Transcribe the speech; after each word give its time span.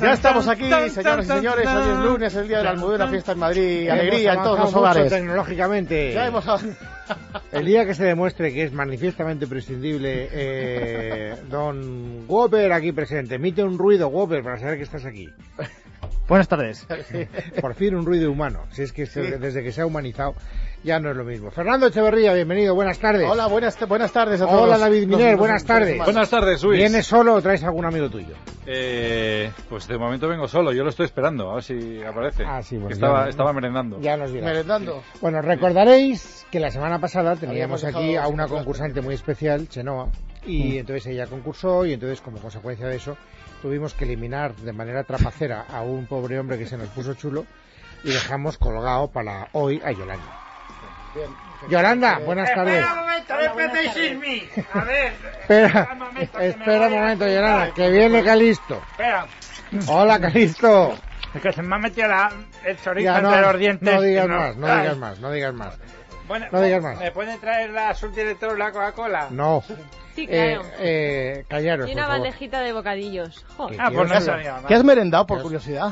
Ya 0.00 0.12
estamos 0.12 0.48
aquí, 0.48 0.64
señoras 0.90 1.24
y 1.24 1.28
señores. 1.28 1.68
Hoy 1.68 1.90
es 1.90 1.98
lunes, 1.98 2.34
el 2.34 2.48
día 2.48 2.58
de 2.58 2.64
la 2.64 2.70
almudena, 2.70 3.08
fiesta 3.08 3.32
en 3.32 3.38
Madrid, 3.38 3.88
alegría 3.88 4.34
en 4.34 4.42
todos 4.42 4.58
los 4.58 4.74
hogares. 4.74 5.10
tecnológicamente. 5.10 6.12
Ya 6.12 6.26
hemos 6.26 6.44
El 7.52 7.66
día 7.66 7.84
que 7.84 7.94
se 7.94 8.04
demuestre 8.04 8.52
que 8.52 8.64
es 8.64 8.72
manifiestamente 8.72 9.46
prescindible, 9.46 10.28
eh, 10.32 11.36
don 11.48 12.24
Whopper 12.28 12.72
aquí 12.72 12.92
presente, 12.92 13.36
emite 13.36 13.62
un 13.62 13.78
ruido, 13.78 14.08
Whopper, 14.08 14.42
para 14.42 14.58
saber 14.58 14.76
que 14.76 14.84
estás 14.84 15.04
aquí. 15.04 15.28
Buenas 16.28 16.48
tardes. 16.48 16.86
Por 17.60 17.74
fin 17.74 17.94
un 17.94 18.06
ruido 18.06 18.30
humano, 18.30 18.64
si 18.70 18.82
es 18.82 18.92
que 18.92 19.06
desde 19.06 19.62
que 19.62 19.72
se 19.72 19.80
ha 19.80 19.86
humanizado 19.86 20.34
ya 20.82 20.98
no 20.98 21.10
es 21.10 21.16
lo 21.16 21.24
mismo. 21.24 21.50
Fernando 21.50 21.86
Echeverría, 21.86 22.32
bienvenido, 22.32 22.74
buenas 22.74 22.98
tardes. 22.98 23.28
Hola, 23.28 23.46
buenas, 23.46 23.78
buenas 23.86 24.12
tardes 24.12 24.40
a 24.40 24.46
todos. 24.46 24.62
Hola 24.62 24.78
David 24.78 25.06
Miner, 25.06 25.36
buenas 25.36 25.64
tardes. 25.64 25.98
Buenas 25.98 26.30
tardes, 26.30 26.62
Luis. 26.62 26.78
¿Vienes 26.78 27.06
solo 27.06 27.34
o 27.34 27.42
traes 27.42 27.62
algún 27.64 27.84
amigo 27.84 28.08
tuyo? 28.08 28.34
Eh, 28.66 29.50
pues 29.68 29.86
de 29.88 29.98
momento 29.98 30.28
vengo 30.28 30.48
solo, 30.48 30.72
yo 30.72 30.82
lo 30.82 30.90
estoy 30.90 31.06
esperando, 31.06 31.50
a 31.50 31.54
ver 31.56 31.64
si 31.64 32.02
aparece. 32.02 32.44
Ah, 32.46 32.62
sí, 32.62 32.76
bueno, 32.76 32.94
estaba, 32.94 33.24
ya, 33.24 33.30
estaba 33.30 33.52
merendando. 33.52 34.00
Ya 34.00 34.16
nos 34.16 34.32
dirás. 34.32 34.50
Merendando. 34.50 35.02
Bueno, 35.20 35.42
recordaréis 35.42 36.46
que 36.50 36.60
la 36.60 36.70
semana 36.70 36.98
pasada 36.98 37.36
teníamos 37.36 37.84
aquí 37.84 38.16
a 38.16 38.28
una 38.28 38.48
concursante 38.48 39.02
muy 39.02 39.14
especial, 39.14 39.68
Chenoa, 39.68 40.08
y 40.46 40.78
entonces 40.78 41.06
ella 41.08 41.26
concursó 41.26 41.84
y 41.84 41.92
entonces 41.92 42.20
como 42.20 42.38
consecuencia 42.38 42.86
de 42.86 42.96
eso 42.96 43.16
tuvimos 43.60 43.92
que 43.92 44.04
eliminar 44.04 44.54
de 44.56 44.72
manera 44.72 45.04
trapacera 45.04 45.66
a 45.68 45.82
un 45.82 46.06
pobre 46.06 46.38
hombre 46.38 46.58
que 46.58 46.66
se 46.66 46.78
nos 46.78 46.88
puso 46.88 47.12
chulo 47.14 47.44
y 48.02 48.08
dejamos 48.08 48.56
colgado 48.56 49.08
para 49.08 49.48
hoy 49.52 49.82
a 49.84 49.92
Yolanda. 49.92 50.49
Yolanda, 51.68 52.18
buenas 52.24 52.52
tardes. 52.54 52.74
Espera 52.78 52.92
un 52.92 53.00
momento, 53.00 53.34
A 54.72 54.84
ver. 54.84 55.12
Espera, 55.40 55.88
espera 56.40 56.86
un 56.86 56.92
momento, 56.94 57.26
Yolanda, 57.28 57.74
que 57.74 57.90
viene 57.90 58.24
Calisto. 58.24 58.80
Espera. 58.92 59.26
Hola, 59.88 60.20
Calisto. 60.20 60.94
Es 61.34 61.42
que 61.42 61.52
se 61.52 61.62
me 61.62 61.76
ha 61.76 61.78
metido 61.78 62.08
la, 62.08 62.32
el 62.64 62.76
chorizo 62.80 63.16
entre 63.16 63.40
los 63.40 63.58
dientes. 63.58 63.94
no 63.94 64.00
digas 64.02 64.28
más, 64.28 64.56
no 64.56 64.66
digas 64.80 64.96
más, 64.96 65.20
no 65.20 65.30
digas 65.30 65.54
más. 65.54 65.78
Bueno, 66.26 66.46
No 66.52 66.60
digas 66.60 66.82
más. 66.82 66.98
¿Me 66.98 67.10
puede 67.10 67.36
traer 67.38 67.70
la 67.70 67.92
subdirectora 67.94 68.54
la 68.56 68.70
Coca-Cola? 68.72 69.28
No. 69.30 69.62
Sí, 70.14 70.26
Eh, 70.28 70.54
claro. 70.58 70.70
eh, 70.78 71.44
callaros, 71.48 71.86
y 71.88 71.92
por 71.92 71.96
una 71.98 72.06
favor. 72.08 72.20
bandejita 72.20 72.60
de 72.60 72.72
bocadillos. 72.72 73.44
Jo. 73.56 73.66
¿Qué 73.68 73.76
Ah, 73.80 73.90
pues 73.92 74.08
no 74.08 74.20
sabía 74.20 74.52
nada. 74.54 74.68
¿Qué 74.68 74.74
has 74.74 74.84
merendado, 74.84 75.26
por 75.26 75.42
curiosidad? 75.42 75.90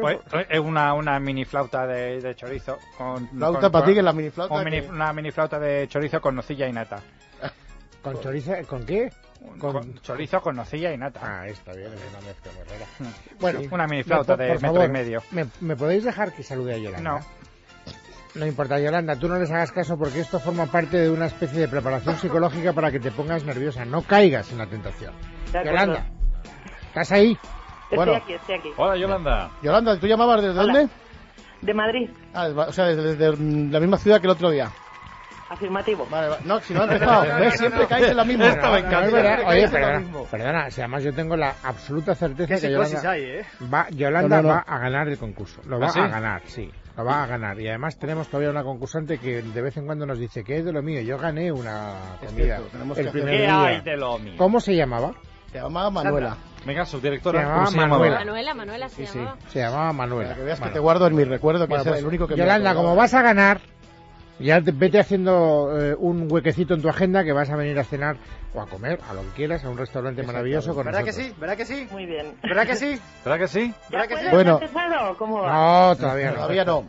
Pues, 0.00 0.18
es 0.48 0.58
una, 0.60 0.94
una 0.94 1.18
mini 1.20 1.44
flauta 1.44 1.86
de, 1.86 2.20
de 2.20 2.34
chorizo. 2.34 2.78
Con, 2.96 3.28
Flauta 3.28 3.60
con- 3.60 3.72
para 3.72 3.86
ti, 3.86 3.94
que 3.94 4.02
la 4.02 4.12
mini 4.12 4.30
flauta. 4.30 4.54
un 4.54 4.64
mini- 4.64 4.80
que- 4.82 4.88
Una 4.90 5.12
mini 5.12 5.30
flauta 5.30 5.58
de 5.58 5.86
chorizo 5.88 6.20
con 6.20 6.34
nocilla 6.36 6.66
y 6.68 6.72
nata. 6.72 7.00
¿Con 8.02 8.20
chorizo? 8.20 8.52
¿Con 8.68 8.84
qué? 8.84 9.10
Con, 9.58 9.72
Con- 9.72 9.94
chorizo 10.00 10.40
con 10.40 10.56
nocilla 10.56 10.92
y 10.92 10.96
nata. 10.98 11.20
Ah, 11.22 11.46
está 11.48 11.72
bien, 11.72 11.92
es 11.92 12.00
una 12.10 12.20
mezcla 12.26 12.52
muy 12.52 12.64
rara. 12.64 12.86
Mm. 12.98 13.40
Bueno, 13.40 13.60
Una 13.70 13.86
mini 13.86 14.02
flauta 14.02 14.36
de 14.36 14.48
metro 14.52 14.60
favor, 14.60 14.84
y 14.84 14.88
medio. 14.88 15.22
¿me, 15.32 15.46
me 15.60 15.76
podéis 15.76 16.04
dejar 16.04 16.32
que 16.32 16.42
salude 16.42 16.74
a 16.74 16.78
Yolanda? 16.78 17.10
No. 17.10 17.20
No 18.34 18.46
importa, 18.46 18.80
Yolanda, 18.80 19.14
tú 19.16 19.28
no 19.28 19.38
les 19.38 19.48
hagas 19.52 19.70
caso 19.70 19.96
porque 19.96 20.18
esto 20.20 20.40
forma 20.40 20.66
parte 20.66 20.96
de 20.96 21.08
una 21.10 21.26
especie 21.26 21.60
de 21.60 21.68
preparación 21.68 22.16
psicológica 22.18 22.72
para 22.72 22.90
que 22.90 22.98
te 22.98 23.12
pongas 23.12 23.44
nerviosa. 23.44 23.84
No 23.84 24.02
caigas 24.02 24.50
en 24.50 24.58
la 24.58 24.66
tentación. 24.66 25.14
Yolanda, 25.52 26.04
¿estás 26.88 27.12
ahí? 27.12 27.38
Estoy 27.94 28.06
Bueno. 28.06 28.22
aquí, 28.22 28.32
estoy 28.34 28.54
aquí. 28.56 28.70
Hola, 28.76 28.96
Yolanda. 28.96 29.50
Yolanda, 29.62 29.98
¿tú 29.98 30.06
llamabas 30.06 30.42
desde 30.42 30.58
Hola. 30.60 30.72
dónde? 30.72 30.92
De 31.62 31.74
Madrid, 31.74 32.10
Ah, 32.34 32.48
o 32.54 32.72
sea, 32.72 32.86
desde, 32.86 33.16
desde 33.16 33.36
la 33.70 33.80
misma 33.80 33.96
ciudad 33.96 34.20
que 34.20 34.26
el 34.26 34.32
otro 34.32 34.50
día. 34.50 34.70
afirmativo. 35.48 36.06
Vale, 36.10 36.28
va- 36.28 36.38
no, 36.44 36.60
si 36.60 36.74
no 36.74 36.80
ha 36.80 36.84
empezado. 36.84 37.22
¿Ves? 37.38 37.58
Siempre 37.58 37.86
caes 37.86 38.08
en 38.10 38.16
la 38.16 38.24
misma. 38.24 38.48
Esto 38.48 38.70
me 38.72 38.78
encanta. 38.78 39.36
No, 39.42 39.48
Oye, 39.48 39.68
perdona, 39.68 40.02
perdona, 40.30 40.70
si 40.70 40.80
además 40.80 41.04
yo 41.04 41.12
tengo 41.14 41.36
la 41.36 41.54
absoluta 41.62 42.14
certeza 42.14 42.56
que 42.60 42.72
Yolanda, 42.72 43.10
hay, 43.10 43.22
¿eh? 43.22 43.46
va, 43.72 43.88
Yolanda 43.90 44.36
No, 44.36 44.42
no, 44.42 44.48
no. 44.48 44.54
va 44.54 44.64
a 44.66 44.78
ganar 44.78 45.08
el 45.08 45.18
concurso. 45.18 45.60
Lo 45.66 45.78
va 45.78 45.86
¿Ah, 45.86 45.90
sí? 45.90 46.00
a 46.00 46.08
ganar, 46.08 46.42
sí. 46.46 46.70
Lo 46.96 47.04
va 47.04 47.22
a 47.24 47.26
ganar. 47.26 47.60
Y 47.60 47.68
además 47.68 47.98
tenemos 47.98 48.28
todavía 48.28 48.50
una 48.50 48.62
concursante 48.62 49.18
que 49.18 49.42
de 49.42 49.62
vez 49.62 49.76
en 49.76 49.86
cuando 49.86 50.06
nos 50.06 50.18
dice 50.18 50.42
que 50.44 50.58
es 50.58 50.64
de 50.64 50.72
lo 50.72 50.82
mío. 50.82 51.00
Yo 51.02 51.18
gané 51.18 51.50
una 51.52 52.16
Es 52.20 52.28
comida 52.30 52.44
cierto, 52.56 52.64
tenemos 52.72 52.98
el 52.98 53.04
que 53.04 53.08
hacer- 53.10 53.22
primer 53.22 53.36
¿Qué 53.36 53.42
día. 53.42 53.64
hay 53.64 53.80
de 53.80 53.96
lo 53.96 54.18
mío? 54.18 54.34
¿Cómo 54.36 54.60
se 54.60 54.74
llamaba? 54.76 55.12
Se 55.54 55.60
llamaba 55.60 55.88
Manuela. 55.88 56.36
Venga, 56.66 56.84
subdirectora, 56.84 57.38
Se 57.38 57.44
¿cómo 57.44 57.54
llamaba 57.54 57.70
se 57.70 57.76
llamaba? 57.78 57.98
Manuela. 58.00 58.18
Manuela, 58.24 58.54
Manuela 58.54 58.88
se 58.88 58.96
Sí, 58.96 59.06
sí, 59.06 59.18
llamaba. 59.20 59.36
se 59.52 59.58
llamaba 59.60 59.92
Manuela. 59.92 60.28
Para 60.30 60.38
que 60.40 60.44
veas 60.46 60.60
que 60.60 60.68
te 60.70 60.78
guardo 60.80 61.06
en 61.06 61.14
mi 61.14 61.22
recuerdo, 61.22 61.60
que 61.60 61.68
Bueno, 61.68 61.82
ese 61.82 61.90
pues, 61.90 61.98
es 61.98 62.02
el 62.02 62.08
único 62.08 62.26
que 62.26 62.34
me 62.34 62.40
Yolanda, 62.40 62.70
acuerdo. 62.70 62.88
como 62.88 62.96
vas 63.00 63.14
a 63.14 63.22
ganar, 63.22 63.60
ya 64.38 64.60
te- 64.60 64.72
vete 64.72 64.98
haciendo 64.98 65.70
eh, 65.80 65.94
un 65.98 66.30
huequecito 66.30 66.74
en 66.74 66.82
tu 66.82 66.88
agenda 66.88 67.24
que 67.24 67.32
vas 67.32 67.50
a 67.50 67.56
venir 67.56 67.78
a 67.78 67.84
cenar 67.84 68.16
o 68.52 68.60
a 68.60 68.66
comer, 68.66 69.00
a 69.10 69.14
lo 69.14 69.22
que 69.22 69.28
quieras, 69.30 69.64
a 69.64 69.68
un 69.68 69.76
restaurante 69.76 70.22
maravilloso 70.22 70.74
con 70.74 70.84
¿Verdad 70.86 71.00
que 71.00 71.06
nosotros. 71.06 71.26
sí? 71.32 71.34
¿Verdad 71.40 71.56
que 71.56 71.66
sí? 71.66 71.88
Muy 71.90 72.06
bien. 72.06 72.36
¿Verdad 72.42 72.66
que 72.66 72.76
sí? 72.76 73.00
¿Verdad 73.24 73.38
que 73.40 73.48
sí? 73.48 73.74
¿Ya 73.90 73.98
¿Verdad 73.98 74.08
que 74.16 74.16
sí? 74.24 74.28
Bueno. 74.30 74.60
cómo 75.18 75.40
va? 75.40 75.52
No, 75.88 75.96
todavía 75.96 76.28
no. 76.30 76.34
Todavía 76.36 76.64
no. 76.64 76.84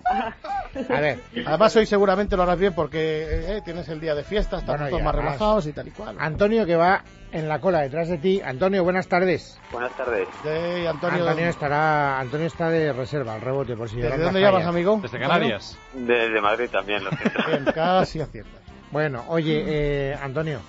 A 0.89 0.99
ver, 0.99 1.19
Además, 1.45 1.75
hoy 1.77 1.85
seguramente 1.87 2.35
lo 2.37 2.43
harás 2.43 2.59
bien 2.59 2.73
porque 2.73 3.23
eh, 3.57 3.61
tienes 3.65 3.87
el 3.89 3.99
día 3.99 4.13
de 4.13 4.23
fiesta, 4.23 4.57
estamos 4.57 4.79
Bueno, 4.81 4.89
todos 4.89 5.03
más 5.03 5.13
además- 5.13 5.25
relajados 5.33 5.67
y 5.67 5.73
tal 5.73 5.87
y 5.87 5.91
cual. 5.91 6.15
Antonio 6.19 6.65
que 6.67 6.75
va 6.75 7.01
en 7.31 7.47
la 7.49 7.59
cola 7.59 7.81
detrás 7.81 8.09
de 8.09 8.17
ti. 8.19 8.41
Antonio, 8.45 8.83
buenas 8.83 9.07
tardes. 9.07 9.59
Buenas 9.71 9.95
tardes. 9.97 10.27
Sí, 10.43 10.85
Antonio, 10.85 11.27
Antonio 11.27 11.49
estará, 11.49 12.19
Antonio 12.19 12.45
está 12.47 12.69
de 12.69 12.93
reserva, 12.93 13.33
al 13.35 13.41
rebote 13.41 13.75
por 13.75 13.89
si 13.89 13.95
¿desde 13.95 14.09
Yolanda 14.09 14.25
dónde 14.25 14.41
llamas, 14.41 14.65
amigo? 14.67 14.99
Desde 15.01 15.19
Canarias. 15.19 15.77
Desde 15.93 16.41
Madrid 16.41 16.69
también, 16.71 17.03
lo 17.03 17.09
siento. 17.11 17.34
Bien, 17.47 17.65
casi 17.73 18.21
aciertas. 18.21 18.61
Bueno, 18.91 19.23
oye, 19.27 19.63
eh, 19.65 20.15
Antonio, 20.21 20.59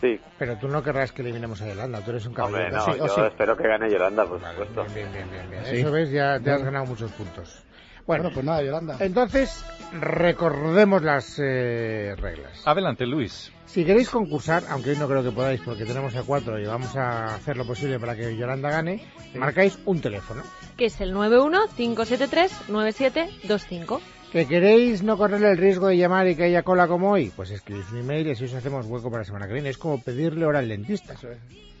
Sí, 0.00 0.18
pero 0.36 0.56
tú 0.56 0.66
no 0.66 0.82
querrás 0.82 1.12
que 1.12 1.22
eliminemos 1.22 1.62
a 1.62 1.68
Yolanda, 1.68 2.00
tú 2.00 2.10
eres 2.10 2.26
un 2.26 2.32
hombre, 2.40 2.68
caballero. 2.68 2.76
no, 2.78 2.84
sí, 2.92 2.98
yo 2.98 3.06
sí. 3.08 3.20
espero 3.28 3.56
que 3.56 3.68
gane 3.68 3.88
Yolanda, 3.88 4.24
por 4.26 4.40
Vale, 4.40 4.58
supuesto. 4.58 4.82
bien, 4.92 5.12
bien, 5.12 5.30
bien, 5.30 5.36
bien, 5.48 5.48
bien. 5.50 5.64
Sí. 5.66 5.76
Eso 5.82 5.92
ves, 5.92 6.10
ya 6.10 6.40
te 6.40 6.50
has 6.50 6.64
ganado 6.64 6.84
muchos 6.86 7.12
puntos. 7.12 7.62
Bueno, 8.04 8.24
Bueno, 8.24 8.34
pues 8.34 8.44
nada, 8.46 8.60
Yolanda. 8.62 8.96
entonces 8.98 9.64
recordemos 10.00 11.02
las 11.02 11.38
eh, 11.38 12.16
reglas. 12.18 12.60
Adelante, 12.66 13.06
Luis. 13.06 13.52
Si 13.66 13.84
queréis 13.84 14.10
concursar, 14.10 14.64
aunque 14.70 14.90
hoy 14.90 14.96
no 14.96 15.06
creo 15.06 15.22
que 15.22 15.30
podáis 15.30 15.60
porque 15.60 15.84
tenemos 15.84 16.16
a 16.16 16.22
cuatro 16.24 16.58
y 16.58 16.66
vamos 16.66 16.96
a 16.96 17.36
hacer 17.36 17.56
lo 17.56 17.64
posible 17.66 18.00
para 18.00 18.16
que 18.16 18.34
Yolanda 18.36 18.70
gane, 18.70 19.06
marcáis 19.36 19.78
un 19.84 20.00
teléfono. 20.00 20.42
Que 20.76 20.86
es 20.86 21.00
el 21.02 21.14
91-573-9725. 21.14 24.00
¿Que 24.32 24.46
queréis 24.46 25.02
no 25.02 25.16
correr 25.16 25.42
el 25.42 25.56
riesgo 25.56 25.88
de 25.88 25.96
llamar 25.96 26.28
y 26.28 26.36
que 26.36 26.44
haya 26.44 26.62
cola 26.62 26.86
como 26.86 27.10
hoy? 27.12 27.32
Pues 27.34 27.50
escribís 27.50 27.90
un 27.92 28.00
email 28.00 28.26
y 28.26 28.32
así 28.32 28.44
os 28.44 28.52
hacemos 28.52 28.84
hueco 28.84 29.10
para 29.10 29.22
la 29.22 29.24
semana 29.24 29.46
que 29.46 29.54
viene. 29.54 29.70
Es 29.70 29.78
como 29.78 30.02
pedirle 30.02 30.44
hora 30.44 30.58
al 30.58 30.68
dentista. 30.68 31.14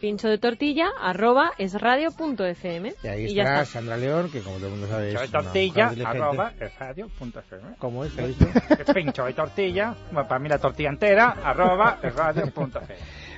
Pincho 0.00 0.28
de 0.28 0.38
tortilla 0.38 0.88
arroba 0.98 1.52
esradio.fm. 1.58 2.94
Y 3.02 3.06
ahí 3.06 3.24
Y 3.26 3.34
ya 3.34 3.42
estará 3.42 3.62
está. 3.62 3.72
Sandra 3.72 3.96
León, 3.98 4.30
que 4.30 4.40
como 4.40 4.56
todo 4.56 4.66
el 4.68 4.72
mundo 4.72 4.86
sabe 4.86 5.08
es 5.08 5.20
Pincho 5.20 5.26
de 5.26 5.44
tortilla, 5.44 5.92
arroba, 6.06 6.52
radio.fm. 6.78 7.74
¿Cómo 7.78 8.04
es? 8.04 8.14
¿Lo 8.16 8.26
visto? 8.26 8.46
Pincho 8.94 9.24
de 9.24 9.32
tortilla, 9.34 9.94
bueno, 10.10 10.26
para 10.26 10.38
mí 10.38 10.48
la 10.48 10.58
tortilla 10.58 10.88
entera, 10.88 11.36
arroba, 11.44 11.98
radio.fm. 12.02 12.94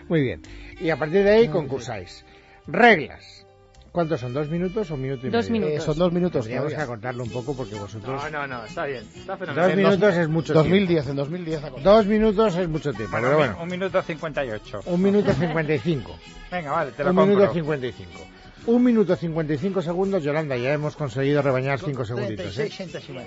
Muy 0.09 0.23
bien. 0.23 0.43
Y 0.81 0.91
a 0.91 0.97
partir 0.97 1.25
de 1.25 1.31
ahí 1.31 1.49
concursáis. 1.49 2.25
Reglas. 2.69 3.45
¿Cuántos 3.93 4.21
son? 4.21 4.33
¿Dos 4.33 4.49
minutos 4.49 4.89
o 4.91 4.95
un 4.95 5.03
minuto 5.03 5.27
y 5.27 5.31
Dos 5.31 5.51
medio? 5.51 5.67
minutos. 5.67 5.83
Eh, 5.83 5.87
son 5.87 5.99
dos 5.99 6.13
minutos. 6.13 6.41
Podríamos 6.43 6.69
todavía. 6.69 6.85
acortarlo 6.85 7.25
un 7.25 7.31
poco 7.31 7.57
porque 7.57 7.75
vosotros... 7.75 8.23
No, 8.25 8.31
no, 8.31 8.47
no, 8.47 8.65
está 8.65 8.87
bien. 8.87 9.05
Está 9.17 9.37
fenomenal. 9.37 9.65
Dos 9.65 9.71
En 9.73 9.77
minutos 9.79 10.01
dos- 10.01 10.15
es 10.17 10.29
mucho 10.29 10.55
2010, 10.55 11.07
en 11.09 11.17
2010. 11.17 11.59
ha 11.59 11.71
tiempo. 11.71 11.81
Dos 11.91 12.07
minutos 12.07 12.57
es 12.57 12.69
mucho 12.69 12.93
tiempo, 12.93 13.11
Bueno, 13.13 13.27
pero 13.29 13.39
un, 13.39 13.47
bueno. 13.49 13.63
un 13.63 13.69
minuto 13.69 14.03
58. 14.03 14.81
Un 14.87 15.03
minuto 15.03 15.33
cincuenta 15.33 15.75
y 15.75 15.79
cinco. 15.81 16.17
Venga, 16.53 16.71
vale, 16.73 16.93
te 16.93 17.03
lo 17.05 17.11
Un 17.11 17.17
compro. 17.17 17.35
minuto 17.37 17.53
cincuenta 17.55 17.87
y 17.87 17.93
cinco. 17.93 18.21
Un 18.67 18.85
minuto 18.85 19.17
cincuenta 19.17 19.55
y 19.55 19.59
cinco 19.59 19.83
segundos, 19.83 20.23
Yolanda, 20.23 20.57
ya 20.57 20.73
hemos 20.73 20.95
conseguido 20.95 21.43
rebañar 21.43 21.81
cinco 21.81 22.05
segunditos. 22.05 22.57
¿eh? 22.59 22.71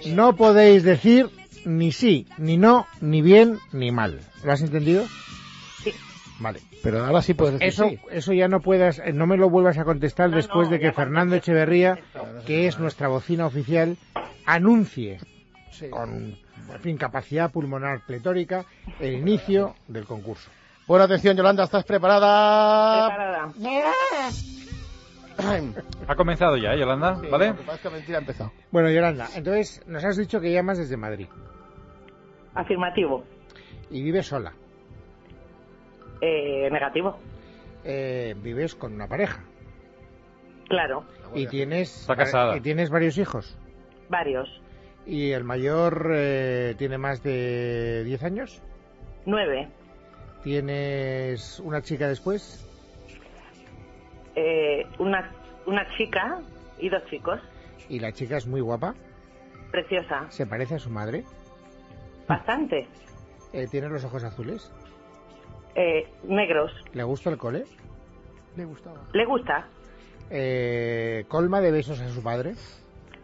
No 0.07 0.35
podéis 0.35 0.83
decir 0.83 1.29
ni 1.65 1.91
sí, 1.91 2.27
ni 2.37 2.55
no, 2.57 2.85
ni 3.01 3.21
bien, 3.21 3.57
ni 3.71 3.91
mal. 3.91 4.19
¿Lo 4.43 4.51
has 4.53 4.61
entendido? 4.61 5.05
Vale. 6.43 6.59
Pero 6.83 7.05
ahora 7.05 7.21
sí 7.21 7.33
puedes 7.33 7.53
decir 7.53 7.69
Eso, 7.69 7.87
sí. 7.89 7.99
eso 8.11 8.33
ya 8.33 8.49
no 8.49 8.59
puedas, 8.59 8.99
eh, 8.99 9.13
no 9.13 9.25
me 9.25 9.37
lo 9.37 9.49
vuelvas 9.49 9.77
a 9.77 9.85
contestar 9.85 10.29
No, 10.29 10.35
después 10.35 10.67
no, 10.67 10.73
de 10.73 10.79
que 10.81 10.91
Fernando. 10.91 11.35
Echeverría, 11.37 11.97
Eso. 12.13 12.25
que 12.45 12.67
es 12.67 12.77
nuestra 12.79 13.07
bocina 13.07 13.45
oficial, 13.45 13.95
anuncie 14.45 15.19
Sí. 15.71 15.89
con, 15.89 16.35
en 16.71 16.79
fin, 16.81 16.97
capacidad 16.97 17.49
pulmonar 17.49 18.01
pletórica 18.05 18.65
el 18.99 19.13
inicio 19.13 19.75
del 19.87 20.03
concurso. 20.05 20.51
Buena 20.85 21.05
atención, 21.05 21.37
Yolanda, 21.37 21.63
¿estás 21.63 21.85
preparada? 21.85 23.07
Preparada. 23.07 23.53
Ha 26.07 26.15
comenzado 26.15 26.57
ya, 26.57 26.73
¿eh, 26.73 26.79
Yolanda? 26.79 27.15
sí, 27.19 27.27
¿Vale? 27.27 27.47
lo 27.47 27.57
que 27.57 27.63
pasa 27.63 27.75
es 27.77 27.81
que 27.81 27.89
mentira 27.89 28.17
ha 28.17 28.21
empezado. 28.21 28.51
Bueno, 28.69 28.91
Yolanda, 28.91 29.27
entonces 29.35 29.81
nos 29.87 30.03
has 30.03 30.17
dicho 30.17 30.39
que 30.39 30.51
llamas 30.51 30.77
desde 30.77 30.95
Madrid 30.97 31.27
Afirmativo. 32.53 33.23
y 33.89 34.03
vives 34.03 34.27
sola. 34.27 34.53
Eh, 36.21 36.69
negativo. 36.71 37.19
Eh, 37.83 38.35
vives 38.37 38.75
con 38.75 38.93
una 38.93 39.07
pareja 39.07 39.43
Claro. 40.69 41.03
y 41.35 41.47
tienes, 41.47 42.01
Está 42.01 42.15
casada. 42.15 42.55
y 42.57 42.61
tienes 42.61 42.89
varios 42.89 43.17
hijos. 43.17 43.57
Varios. 44.09 44.61
¿Y 45.05 45.31
el 45.31 45.43
mayor 45.43 46.11
eh, 46.13 46.75
tiene 46.77 46.97
más 46.97 47.21
de 47.23 48.03
10 48.05 48.23
años? 48.23 48.61
Nueve. 49.25 49.67
¿Tienes 50.43 51.59
una 51.59 51.81
chica 51.81 52.07
después? 52.07 52.65
Eh, 54.35 54.85
una 54.99 55.31
una 55.65 55.85
chica 55.97 56.41
y 56.79 56.89
dos 56.89 57.03
chicos. 57.09 57.39
Y 57.89 57.99
la 57.99 58.11
chica 58.11 58.37
es 58.37 58.47
muy 58.47 58.61
guapa. 58.61 58.95
Preciosa. 59.71 60.25
Se 60.29 60.45
parece 60.45 60.75
a 60.75 60.79
su 60.79 60.89
madre. 60.89 61.23
Bastante. 62.27 62.87
Eh, 63.53 63.67
tiene 63.69 63.89
los 63.89 64.03
ojos 64.03 64.23
azules. 64.23 64.71
Eh, 65.75 66.07
negros. 66.23 66.71
¿Le 66.93 67.03
gusta 67.03 67.29
el 67.29 67.37
cole? 67.37 67.63
Le 68.55 68.65
gustaba. 68.65 69.01
Le 69.13 69.25
gusta. 69.25 69.67
Eh, 70.29 71.25
colma 71.27 71.61
de 71.61 71.71
besos 71.71 71.99
a 72.01 72.07
su 72.09 72.23
padre. 72.23 72.53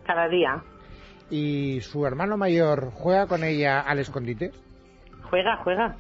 Cada 0.06 0.28
día. 0.28 0.64
¿Y 1.30 1.82
su 1.82 2.06
hermano 2.06 2.38
mayor 2.38 2.92
juega 2.92 3.28
con 3.28 3.44
ella 3.44 3.82
al 3.82 4.00
escondite? 4.00 4.52
Juega, 5.30 5.58
juega. 5.64 5.96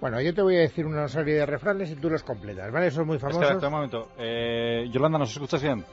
Bueno, 0.00 0.20
yo 0.20 0.34
te 0.34 0.42
voy 0.42 0.56
a 0.56 0.60
decir 0.60 0.86
una 0.86 1.08
serie 1.08 1.34
de 1.34 1.46
refranes 1.46 1.90
y 1.90 1.96
tú 1.96 2.08
los 2.08 2.22
completas, 2.22 2.70
¿vale? 2.72 2.90
Son 2.90 3.06
muy 3.06 3.18
famosos. 3.18 3.42
Espérate 3.42 3.66
un 3.66 3.72
momento. 3.72 4.08
Eh, 4.18 4.88
Yolanda, 4.90 5.18
¿nos 5.18 5.32
escuchas 5.32 5.62
bien? 5.62 5.84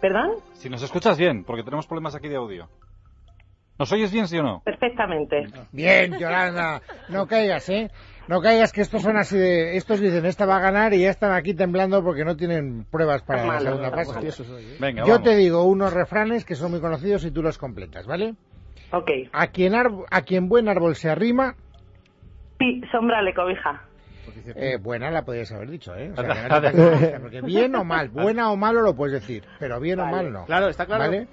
¿Perdón? 0.00 0.36
Si 0.54 0.68
nos 0.68 0.82
escuchas 0.82 1.16
bien, 1.16 1.44
porque 1.44 1.62
tenemos 1.62 1.86
problemas 1.86 2.14
aquí 2.14 2.28
de 2.28 2.36
audio. 2.36 2.68
¿Nos 3.78 3.90
oyes 3.92 4.12
bien, 4.12 4.28
sí 4.28 4.38
o 4.38 4.42
no? 4.42 4.62
Perfectamente. 4.64 5.48
Bien, 5.72 6.16
Yolanda, 6.18 6.82
no 7.08 7.26
caigas, 7.26 7.68
¿eh? 7.68 7.90
No 8.28 8.40
caigas 8.40 8.72
que 8.72 8.80
estos 8.82 9.02
son 9.02 9.16
así 9.16 9.36
de... 9.36 9.76
Estos 9.76 9.98
dicen, 10.00 10.24
esta 10.26 10.46
va 10.46 10.58
a 10.58 10.60
ganar 10.60 10.94
y 10.94 11.00
ya 11.00 11.10
están 11.10 11.32
aquí 11.32 11.54
temblando 11.54 12.04
porque 12.04 12.24
no 12.24 12.36
tienen 12.36 12.84
pruebas 12.84 13.22
para 13.22 13.44
la 13.46 13.60
segunda 13.60 13.90
fase. 13.90 14.28
¿eh? 14.28 14.76
Venga, 14.78 15.04
Yo 15.04 15.14
vamos. 15.14 15.28
te 15.28 15.36
digo 15.36 15.64
unos 15.64 15.92
refranes 15.92 16.44
que 16.44 16.54
son 16.54 16.70
muy 16.70 16.80
conocidos 16.80 17.24
y 17.24 17.30
tú 17.32 17.42
los 17.42 17.58
completas, 17.58 18.06
¿vale? 18.06 18.34
Ok. 18.92 19.10
A 19.32 19.48
quien, 19.48 19.72
arb- 19.72 20.06
a 20.10 20.22
quien 20.22 20.48
buen 20.48 20.68
árbol 20.68 20.94
se 20.94 21.10
arrima, 21.10 21.56
Pi, 22.58 22.80
sombra 22.92 23.22
le 23.22 23.34
cobija. 23.34 23.82
eh, 24.54 24.76
buena 24.80 25.10
la 25.10 25.24
podrías 25.24 25.50
haber 25.50 25.70
dicho, 25.70 25.96
¿eh? 25.96 26.12
O 26.12 26.16
sea, 26.16 26.28
que 26.34 26.48
no 26.48 26.60
te 26.60 26.70
pases, 26.70 27.20
porque 27.20 27.40
bien 27.40 27.74
o 27.74 27.82
mal, 27.84 28.08
buena 28.10 28.52
o 28.52 28.56
malo 28.56 28.82
lo 28.82 28.94
puedes 28.94 29.20
decir, 29.20 29.42
pero 29.58 29.80
bien 29.80 29.98
o 29.98 30.06
mal 30.06 30.32
no. 30.32 30.44
Claro, 30.44 30.68
está 30.68 30.86
claro. 30.86 31.04
¿Vale? 31.04 31.26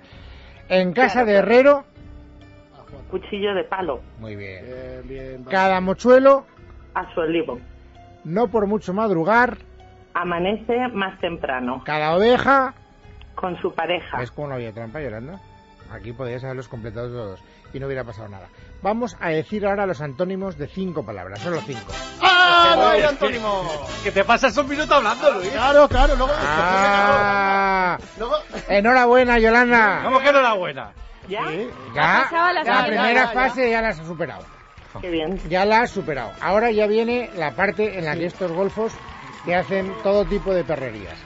En 0.69 0.93
casa 0.93 1.23
Claro, 1.23 1.27
de 1.27 1.33
claro. 1.33 1.47
herrero, 1.47 1.85
Cuchillo 3.09 3.53
de 3.55 3.63
palo. 3.63 4.01
muy 4.19 4.35
bien. 4.35 4.65
Bien, 4.65 5.01
bien. 5.07 5.43
Cada 5.45 5.81
mochuelo, 5.81 6.45
A 6.93 7.11
su 7.13 7.19
olivo. 7.21 7.59
no 8.23 8.47
por 8.49 8.67
mucho 8.67 8.93
madrugar, 8.93 9.57
Amanece 10.13 10.87
más 10.93 11.19
temprano. 11.19 11.81
cada 11.85 12.15
oveja, 12.15 12.73
Con 13.35 13.59
su 13.61 13.73
pareja. 13.73 14.17
¿ves 14.17 14.31
cómo 14.31 14.47
no 14.49 14.55
había 14.55 14.73
trampa, 14.73 15.01
Yolanda? 15.01 15.39
Aquí 15.91 16.13
podías 16.13 16.43
haberlos 16.43 16.67
completado 16.67 17.09
todos 17.09 17.39
y 17.73 17.79
no 17.79 17.85
hubiera 17.87 18.03
pasado 18.03 18.27
nada. 18.29 18.47
Vamos 18.81 19.17
a 19.19 19.29
decir 19.29 19.65
ahora 19.65 19.85
los 19.85 20.01
antónimos 20.01 20.57
de 20.57 20.67
cinco 20.67 21.03
palabras, 21.05 21.39
solo 21.39 21.59
cinco. 21.61 21.91
¡Ah, 22.21 22.73
no 22.75 22.87
hay 22.89 23.01
antónimo! 23.03 23.63
Que 24.03 24.11
te 24.11 24.23
pasas 24.23 24.55
un 24.57 24.67
minuto 24.69 24.93
hablando, 24.95 25.31
Luis. 25.33 25.49
Claro, 25.49 25.87
claro, 25.87 26.15
luego... 26.15 26.33
¡Ah! 26.37 27.97
luego... 28.17 28.35
Enhorabuena, 28.67 29.39
Yolanda. 29.39 30.01
¿Cómo 30.03 30.19
que 30.19 30.29
enhorabuena? 30.29 30.91
¿Ya? 31.29 31.43
Ya, 31.93 32.27
la 32.63 32.85
primera 32.85 33.07
Ya, 33.07 33.13
ya, 33.13 33.13
ya. 33.13 33.27
fase 33.29 33.69
ya 33.69 33.81
la 33.81 33.89
has 33.89 33.97
superado. 33.97 34.43
Qué 35.01 35.09
bien. 35.09 35.39
Ya 35.49 35.65
la 35.65 35.81
has 35.81 35.91
superado. 35.91 36.31
Ahora 36.41 36.71
ya 36.71 36.87
viene 36.87 37.29
la 37.37 37.51
parte 37.51 37.97
en 37.99 38.05
la 38.05 38.15
que 38.15 38.25
estos 38.25 38.51
golfos 38.51 38.91
te 39.45 39.55
hacen 39.55 39.93
todo 40.03 40.25
tipo 40.25 40.53
de 40.53 40.63
perrerías. 40.63 41.17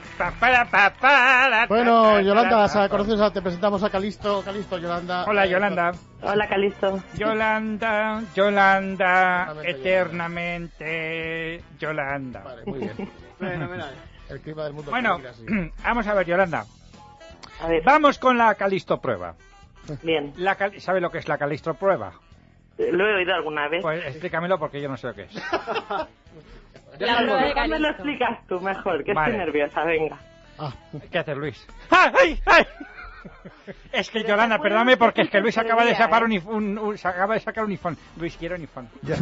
Bueno, 1.68 2.20
Yolanda, 2.20 2.88
conoces 2.88 3.20
a- 3.20 3.32
te 3.32 3.42
presentamos 3.42 3.82
a 3.82 3.90
Calisto. 3.90 4.42
Calisto, 4.44 4.78
Yolanda. 4.78 5.24
Hola, 5.26 5.46
Yolanda. 5.46 5.92
Hola, 6.22 6.48
Calisto. 6.48 7.02
Yolanda, 7.14 8.22
Yolanda, 8.34 9.54
Eternamente 9.64 11.62
Yolanda. 11.78 12.42
Vale, 12.44 12.62
muy 12.66 12.78
bien. 12.80 13.10
Fenomenal. 13.38 13.94
El 14.28 14.40
clima 14.40 14.64
del 14.64 14.72
mundo. 14.74 14.90
Bueno, 14.90 15.18
que 15.46 15.72
vamos 15.82 16.06
a 16.06 16.14
ver, 16.14 16.26
Yolanda. 16.26 16.64
A 17.62 17.66
ver. 17.68 17.82
Vamos 17.84 18.18
con 18.18 18.36
la 18.38 18.54
Calisto 18.54 18.98
prueba. 19.00 19.34
Bien. 20.02 20.32
La 20.36 20.54
cal- 20.56 20.80
¿Sabe 20.80 21.00
lo 21.00 21.10
que 21.10 21.18
es 21.18 21.28
la 21.28 21.38
Calisto 21.38 21.74
prueba? 21.74 22.12
Lo 22.78 23.06
he 23.08 23.14
oído 23.16 23.34
alguna 23.34 23.68
vez. 23.68 23.82
Pues 23.82 24.04
explícamelo 24.06 24.58
porque 24.58 24.80
yo 24.80 24.88
no 24.88 24.96
sé 24.96 25.06
lo 25.08 25.14
que 25.14 25.22
es. 25.22 25.34
La 26.98 27.18
prueba 27.18 27.66
me 27.66 27.78
lo 27.80 27.88
explicas 27.90 28.46
tú 28.46 28.60
mejor, 28.60 29.02
que 29.02 29.12
Vale. 29.12 29.32
estoy 29.32 29.46
nerviosa, 29.46 29.84
venga. 29.84 30.16
Ah, 30.58 30.72
¿Qué 31.10 31.18
haces, 31.18 31.36
Luis? 31.36 31.66
¡Ay, 31.90 32.12
ay, 32.20 32.40
ay! 32.46 32.64
Es 33.92 34.10
que 34.10 34.22
Yolanda, 34.24 34.58
perdóname 34.58 34.96
porque 34.96 35.22
es 35.22 35.30
que 35.30 35.40
Luis 35.40 35.56
acaba 35.56 35.84
de 35.84 35.94
sacar 35.94 36.24
un, 36.24 36.32
if- 36.32 36.46
un- 36.46 36.76
un- 36.78 36.98
se 36.98 37.08
acaba 37.08 37.34
de 37.34 37.40
sacar 37.40 37.64
un 37.64 37.70
iPhone. 37.70 37.96
Luis 38.16 38.36
quiere 38.36 38.54
un 38.56 38.60
iPhone. 38.62 38.88
Ya, 39.02 39.16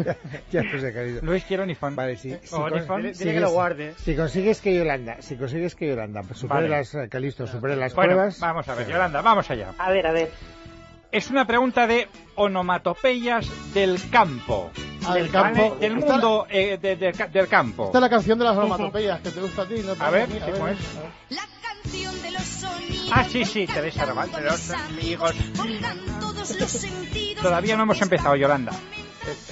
ya 0.50 0.62
lo 0.62 0.81
sé, 0.81 0.93
querido. 0.93 1.20
Luis 1.22 1.44
quiere 1.44 1.62
un 1.62 1.69
iPhone. 1.69 1.94
Vale, 1.96 2.16
sí. 2.16 2.37
Si, 2.43 2.54
O 2.54 2.62
con- 2.62 2.75
iPhone. 2.75 3.02
Dile, 3.02 3.14
si 3.14 3.25
que 3.25 3.40
lo 3.40 3.50
guarde. 3.50 3.94
si 3.96 4.16
consigues 4.16 4.60
que 4.60 4.75
Yolanda, 4.75 5.16
si 5.20 5.37
consigues 5.37 5.75
que 5.75 5.88
Yolanda 5.88 6.22
pues, 6.22 6.38
supere 6.38 6.62
Vale. 6.62 6.69
las, 6.70 6.94
eh, 6.94 7.08
Calisto, 7.10 7.46
supere 7.46 7.76
las 7.76 7.94
Bueno, 7.94 8.12
pruebas. 8.14 8.40
vamos 8.40 8.69
a 8.69 8.75
ver, 8.75 8.87
Yolanda, 8.88 9.20
vamos 9.22 9.50
allá. 9.50 9.72
A 9.78 9.90
ver, 9.90 10.06
a 10.06 10.12
ver. 10.12 10.31
Es 11.10 11.28
una 11.31 11.46
pregunta 11.46 11.87
de 11.87 12.08
onomatopeyas 12.37 13.46
del 13.75 13.99
campo. 14.10 14.70
ah, 15.06 15.14
del 15.14 15.28
¿vale? 15.28 15.52
campo. 15.58 15.76
Del 15.78 15.99
Esta- 15.99 16.12
mundo 16.12 16.46
eh, 16.49 16.78
de- 16.81 16.96
de 16.96 17.12
del 17.12 17.49
campo. 17.49 17.87
Esta 17.87 17.99
es 17.99 18.02
la 18.02 18.08
canción 18.08 18.38
de 18.38 18.44
las 18.46 18.56
onomatopeyas 18.56 19.20
que 19.20 19.31
te 19.31 19.40
gusta 19.40 19.62
a 19.62 19.66
ti, 19.66 19.82
¿no? 19.84 19.93
A 20.02 20.10
ver, 20.10 20.28
mí, 20.28 20.38
¿cómo 20.40 20.69
es? 20.69 20.78
La 20.94 20.96
canción 20.96 21.20
de 21.28 21.31
los 21.31 21.31
sonidos. 21.31 21.51
Ah, 23.14 23.25
sí, 23.31 23.44
sí, 23.44 23.67
Teresa 23.67 24.05
a 24.05 24.41
los 24.41 24.70
amigos. 24.70 25.35
Pongan 25.55 25.99
todos 26.19 26.59
los 26.59 26.70
sentidos. 26.70 27.43
Todavía 27.43 27.76
no 27.76 27.82
hemos 27.82 28.00
empezado, 28.00 28.37
Yolanda. 28.37 28.73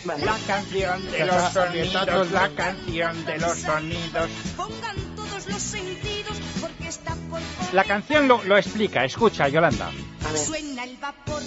Vale. 0.05 0.25
La 0.25 0.37
canción 0.47 1.11
de 1.11 1.27
los 1.27 1.53
sonidos, 1.53 2.31
la 2.33 2.49
canción 2.51 3.25
de 3.27 3.39
los 3.39 3.59
sonidos. 3.59 4.31
Pongan 4.57 4.97
todos 5.15 5.47
los 5.47 5.63
sentidos 5.63 6.39
porque 6.61 6.89
está 6.89 7.15
por 7.29 7.41
La 7.73 7.85
canción 7.85 8.27
lo, 8.27 8.43
lo 8.45 8.57
explica, 8.57 9.05
escucha, 9.05 9.47
Yolanda. 9.49 9.89
A 10.27 10.33
ver. 10.33 10.41
Suena 10.41 10.85
el 10.85 10.97
vapor. 10.97 11.43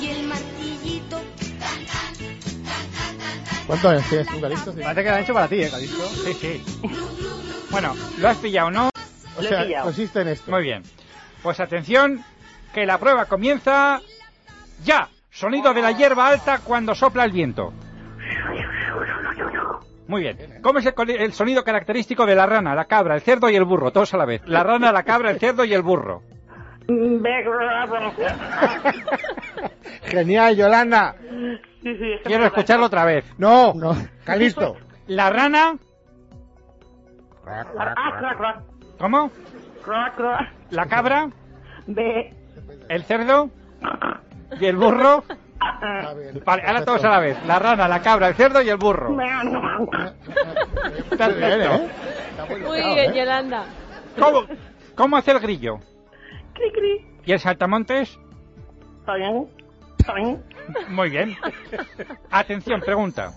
Y 0.00 0.06
el 0.08 0.22
martillito. 0.24 1.20
¿Cuántos 3.66 3.90
años 3.92 4.04
tienes 4.08 4.26
tú, 4.28 4.40
Calisto? 4.40 4.72
Sí. 4.72 4.80
Parece 4.82 5.02
que 5.02 5.08
lo 5.10 5.16
han 5.16 5.22
hecho 5.22 5.34
para 5.34 5.48
ti, 5.48 5.62
¿eh, 5.62 5.70
Calisto? 5.70 6.08
Sí, 6.24 6.34
sí. 6.40 6.64
Bueno, 7.70 7.94
¿lo 8.18 8.28
has 8.28 8.36
pillado, 8.38 8.70
no? 8.70 8.88
O 8.88 9.40
Lo 9.40 9.46
he 9.46 9.48
sea, 9.48 9.64
pillado. 9.64 9.84
consiste 9.84 10.20
en 10.20 10.28
esto. 10.28 10.50
Muy 10.50 10.62
bien. 10.62 10.82
Pues 11.42 11.60
atención, 11.60 12.22
que 12.74 12.84
la 12.86 12.98
prueba 12.98 13.26
comienza 13.26 14.00
ya. 14.84 15.08
Sonido 15.30 15.72
de 15.72 15.80
la 15.82 15.92
hierba 15.92 16.26
alta 16.28 16.58
cuando 16.64 16.94
sopla 16.94 17.24
el 17.24 17.30
viento. 17.32 17.72
Muy 20.08 20.22
bien. 20.22 20.58
¿Cómo 20.60 20.80
es 20.80 20.86
el, 20.86 21.10
el 21.10 21.32
sonido 21.32 21.62
característico 21.62 22.26
de 22.26 22.34
la 22.34 22.44
rana, 22.46 22.74
la 22.74 22.86
cabra, 22.86 23.14
el 23.14 23.20
cerdo 23.20 23.48
y 23.48 23.54
el 23.54 23.64
burro? 23.64 23.92
Todos 23.92 24.12
a 24.12 24.16
la 24.16 24.24
vez. 24.24 24.42
La 24.46 24.64
rana, 24.64 24.90
la 24.90 25.04
cabra, 25.04 25.30
el 25.30 25.38
cerdo 25.38 25.64
y 25.64 25.72
el 25.72 25.82
burro. 25.82 26.22
Genial, 30.02 30.56
Yolanda. 30.56 31.14
Quiero 32.24 32.46
escucharlo 32.46 32.86
otra 32.86 33.04
vez. 33.04 33.24
No, 33.38 33.72
No. 33.74 33.96
Calisto. 34.24 34.76
La 35.06 35.30
rana, 35.30 35.76
¿cómo? 38.98 39.30
La 40.70 40.86
cabra, 40.86 41.30
el 42.88 43.04
cerdo 43.04 43.50
y 44.60 44.66
el 44.66 44.76
burro. 44.76 45.24
Vale, 46.44 46.62
ahora 46.66 46.84
todos 46.84 47.04
a 47.04 47.10
la 47.10 47.20
vez. 47.20 47.44
La 47.46 47.58
rana, 47.58 47.88
la 47.88 48.00
cabra, 48.02 48.28
el 48.28 48.34
cerdo 48.34 48.62
y 48.62 48.68
el 48.68 48.76
burro. 48.76 49.10
Muy 49.10 49.24
bien. 49.24 49.56
¿eh? 51.72 51.88
Está 52.30 52.46
muy 52.46 52.82
bien, 52.82 53.10
¿eh? 53.10 53.18
Yolanda. 53.18 53.64
¿Cómo, 54.18 54.42
¿Cómo 54.94 55.16
hace 55.16 55.32
el 55.32 55.40
grillo? 55.40 55.78
Cri, 56.54 56.72
cri. 56.72 57.06
¿Y 57.24 57.32
el 57.32 57.40
saltamontes? 57.40 58.18
Muy 60.88 61.10
bien. 61.10 61.36
Atención, 62.30 62.80
pregunta. 62.80 63.32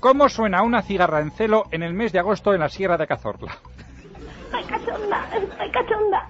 ¿Cómo 0.00 0.28
suena 0.28 0.62
una 0.62 0.82
cigarra 0.82 1.20
en 1.20 1.30
celo 1.32 1.64
en 1.70 1.82
el 1.82 1.94
mes 1.94 2.12
de 2.12 2.18
agosto 2.18 2.54
en 2.54 2.60
la 2.60 2.68
Sierra 2.68 2.96
de 2.96 3.06
Cazorla? 3.06 3.56
Ay, 4.52 4.64
cachonda, 4.64 5.28
ay, 5.58 5.70
cachonda. 5.70 6.28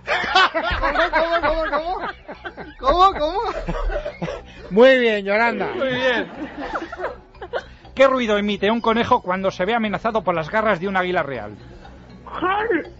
¿Cómo, 1.11 1.41
cómo, 1.41 1.63
cómo? 1.71 1.99
¿Cómo, 2.79 3.13
cómo? 3.19 3.41
Muy 4.71 4.99
bien, 4.99 5.25
Yolanda. 5.25 5.69
Muy 5.75 5.89
bien. 5.89 6.29
¿Qué 7.95 8.07
ruido 8.07 8.39
emite 8.39 8.71
un 8.71 8.81
conejo 8.81 9.23
cuando 9.23 9.51
se 9.51 9.65
ve 9.65 9.75
amenazado 9.75 10.23
por 10.23 10.35
las 10.35 10.51
garras 10.51 10.81
de 10.81 10.89
un 10.89 10.97
águila 10.97 11.23
real? 11.23 11.57
Jal. 12.25 12.93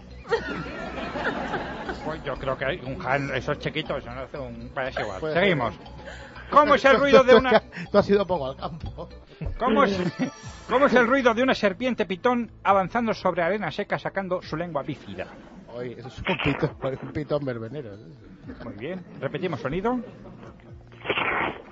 Pues 2.05 2.23
yo 2.23 2.33
creo 2.35 2.57
que 2.57 2.65
hay 2.65 2.81
un 2.85 2.97
jan, 2.97 3.29
esos 3.35 3.59
chiquitos, 3.59 3.99
eso 3.99 4.13
no 4.13 4.21
hace 4.21 4.37
un... 4.37 4.71
Vale, 4.73 4.89
es 4.89 4.99
igual. 4.99 5.33
Seguimos. 5.33 5.75
¿Cómo 6.49 6.75
es 6.75 6.85
el 6.85 6.97
ruido 6.99 7.23
de 7.23 7.35
una... 7.35 7.61
Tú 7.91 7.97
has 7.97 8.09
ido 8.09 8.25
poco 8.25 8.47
al 8.47 8.55
campo. 8.55 9.09
¿Cómo 9.57 9.83
es, 9.83 9.97
¿Cómo 10.69 10.85
es 10.87 10.93
el 10.93 11.07
ruido 11.07 11.33
de 11.33 11.43
una 11.43 11.55
serpiente 11.55 12.05
pitón 12.05 12.51
avanzando 12.63 13.13
sobre 13.13 13.41
arena 13.41 13.71
seca 13.71 13.97
sacando 13.97 14.41
su 14.41 14.55
lengua 14.57 14.83
bífida? 14.83 15.27
Oye, 15.73 15.95
eso 15.97 16.07
es 16.07 16.17
un 16.17 16.37
pitón, 16.43 16.71
un 17.01 17.11
pitón 17.11 17.45
verbenero. 17.45 17.91
Muy 18.63 18.73
bien. 18.73 19.03
Repetimos 19.19 19.59
sonido. 19.59 19.99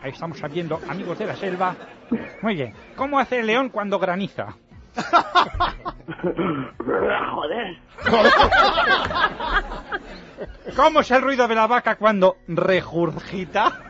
Ahí 0.02 0.12
estamos 0.12 0.42
viendo 0.52 0.80
amigos 0.88 1.18
de 1.20 1.26
la 1.26 1.36
selva. 1.36 1.76
Muy 2.42 2.56
bien. 2.56 2.74
¿Cómo 2.96 3.20
hace 3.20 3.40
el 3.40 3.48
león 3.48 3.70
cuando 3.70 4.00
graniza? 4.00 4.56
Joder. 7.34 7.78
¿Cómo 10.76 11.00
es 11.02 11.12
el 11.12 11.22
ruido 11.22 11.48
de 11.48 11.56
la 11.56 11.68
vaca 11.68 11.96
cuando 11.96 12.38
regurgita? 12.48 13.82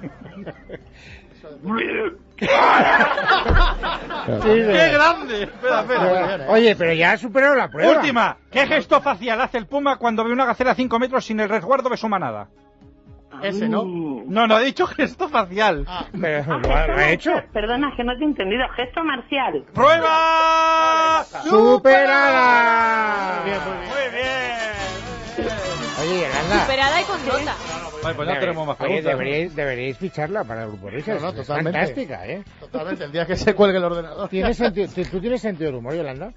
¡Qué 2.35 2.47
grande! 4.93 5.43
Espera, 5.43 5.81
espera. 5.81 6.45
Oye, 6.49 6.75
pero 6.75 6.93
ya 6.93 7.11
ha 7.11 7.17
superado 7.17 7.55
la 7.55 7.69
prueba. 7.69 7.91
Última. 7.93 8.37
¿Qué 8.51 8.65
gesto 8.67 9.01
facial 9.01 9.39
hace 9.41 9.57
el 9.57 9.65
puma 9.67 9.97
cuando 9.97 10.23
ve 10.23 10.31
una 10.31 10.45
gacela 10.45 10.71
a 10.71 10.75
5 10.75 10.99
metros 10.99 11.25
sin 11.25 11.39
el 11.39 11.49
resguardo 11.49 11.89
de 11.89 11.97
su 11.97 12.07
manada? 12.09 12.47
Ese, 13.43 13.69
¿no? 13.69 13.83
No, 13.85 14.47
no, 14.47 14.59
he 14.59 14.65
dicho 14.65 14.87
gesto 14.87 15.29
facial. 15.29 15.85
Pero 16.19 16.57
lo 16.59 16.75
ha, 16.75 16.87
lo 16.87 16.97
ha 16.97 17.09
hecho. 17.09 17.31
Perdona, 17.53 17.93
que 17.95 18.03
no 18.03 18.17
te 18.17 18.23
he 18.23 18.27
entendido. 18.27 18.67
Gesto 18.75 19.03
marcial. 19.03 19.63
¡Prueba! 19.73 21.23
¡Superada! 21.43 23.43
Muy 23.43 24.09
bien. 24.11 25.47
Oye, 26.01 26.21
Yolanda. 26.21 26.61
Superada 26.63 27.01
y 27.01 27.03
con 27.03 27.23
nota. 27.27 27.53
Vale, 28.03 28.15
pues 28.15 28.27
ya 28.29 28.39
tenemos 28.39 28.67
más 28.67 28.77
Oye, 28.79 28.87
preguntas. 28.87 29.11
deberíais, 29.17 29.55
deberíais 29.55 29.97
ficharla 29.97 30.43
para 30.43 30.63
el 30.63 30.69
grupo 30.69 30.89
Risas. 30.89 31.21
No, 31.21 31.31
no, 31.31 31.41
es 31.41 31.47
totalmente. 31.47 31.79
fantástica, 31.79 32.27
¿eh? 32.27 32.43
Totalmente, 32.59 33.03
el 33.05 33.11
día 33.11 33.25
que 33.25 33.35
se 33.35 33.53
cuelgue 33.55 33.77
el 33.77 33.83
ordenador. 33.83 34.29
¿Tienes 34.29 34.57
sentido, 34.57 34.87
¿tú- 34.93 35.03
¿Tú 35.05 35.19
tienes 35.19 35.41
sentido 35.41 35.67
del 35.71 35.79
humor, 35.79 35.95
Yolanda? 35.95 36.31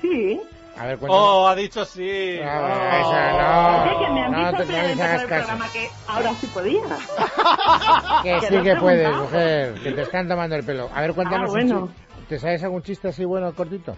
Sí. 0.00 0.40
A 0.78 0.86
ver, 0.86 0.98
cuéntame. 0.98 1.22
Oh, 1.24 1.48
ha 1.48 1.54
dicho 1.54 1.84
sí. 1.86 2.38
Ah, 2.44 3.00
esa 3.00 3.96
Oye, 3.96 4.06
que 4.06 4.12
me 4.12 4.24
han 4.24 4.30
no, 4.32 4.38
no, 4.52 4.58
te, 4.58 4.66
no 4.66 4.76
empezar 4.76 5.06
hagas 5.08 5.22
el 5.22 5.28
caso. 5.28 5.46
programa 5.46 5.72
que 5.72 5.88
ahora 6.06 6.34
sí 6.34 6.46
podía. 6.48 6.82
Que 8.22 8.40
Que 8.40 8.46
sí 8.48 8.62
que 8.62 8.76
puedes, 8.76 9.16
mujer, 9.16 9.74
que 9.82 9.92
te 9.92 10.02
están 10.02 10.28
tomando 10.28 10.54
el 10.56 10.64
pelo. 10.64 10.90
A 10.94 11.00
ver, 11.00 11.14
cuéntanos 11.14 11.48
Ah, 11.50 11.52
un 11.52 11.68
bueno. 11.68 11.88
chi- 11.88 12.24
¿Te 12.28 12.38
sabes 12.38 12.62
algún 12.64 12.82
chiste 12.82 13.08
así 13.08 13.24
bueno, 13.24 13.52
cortito? 13.54 13.96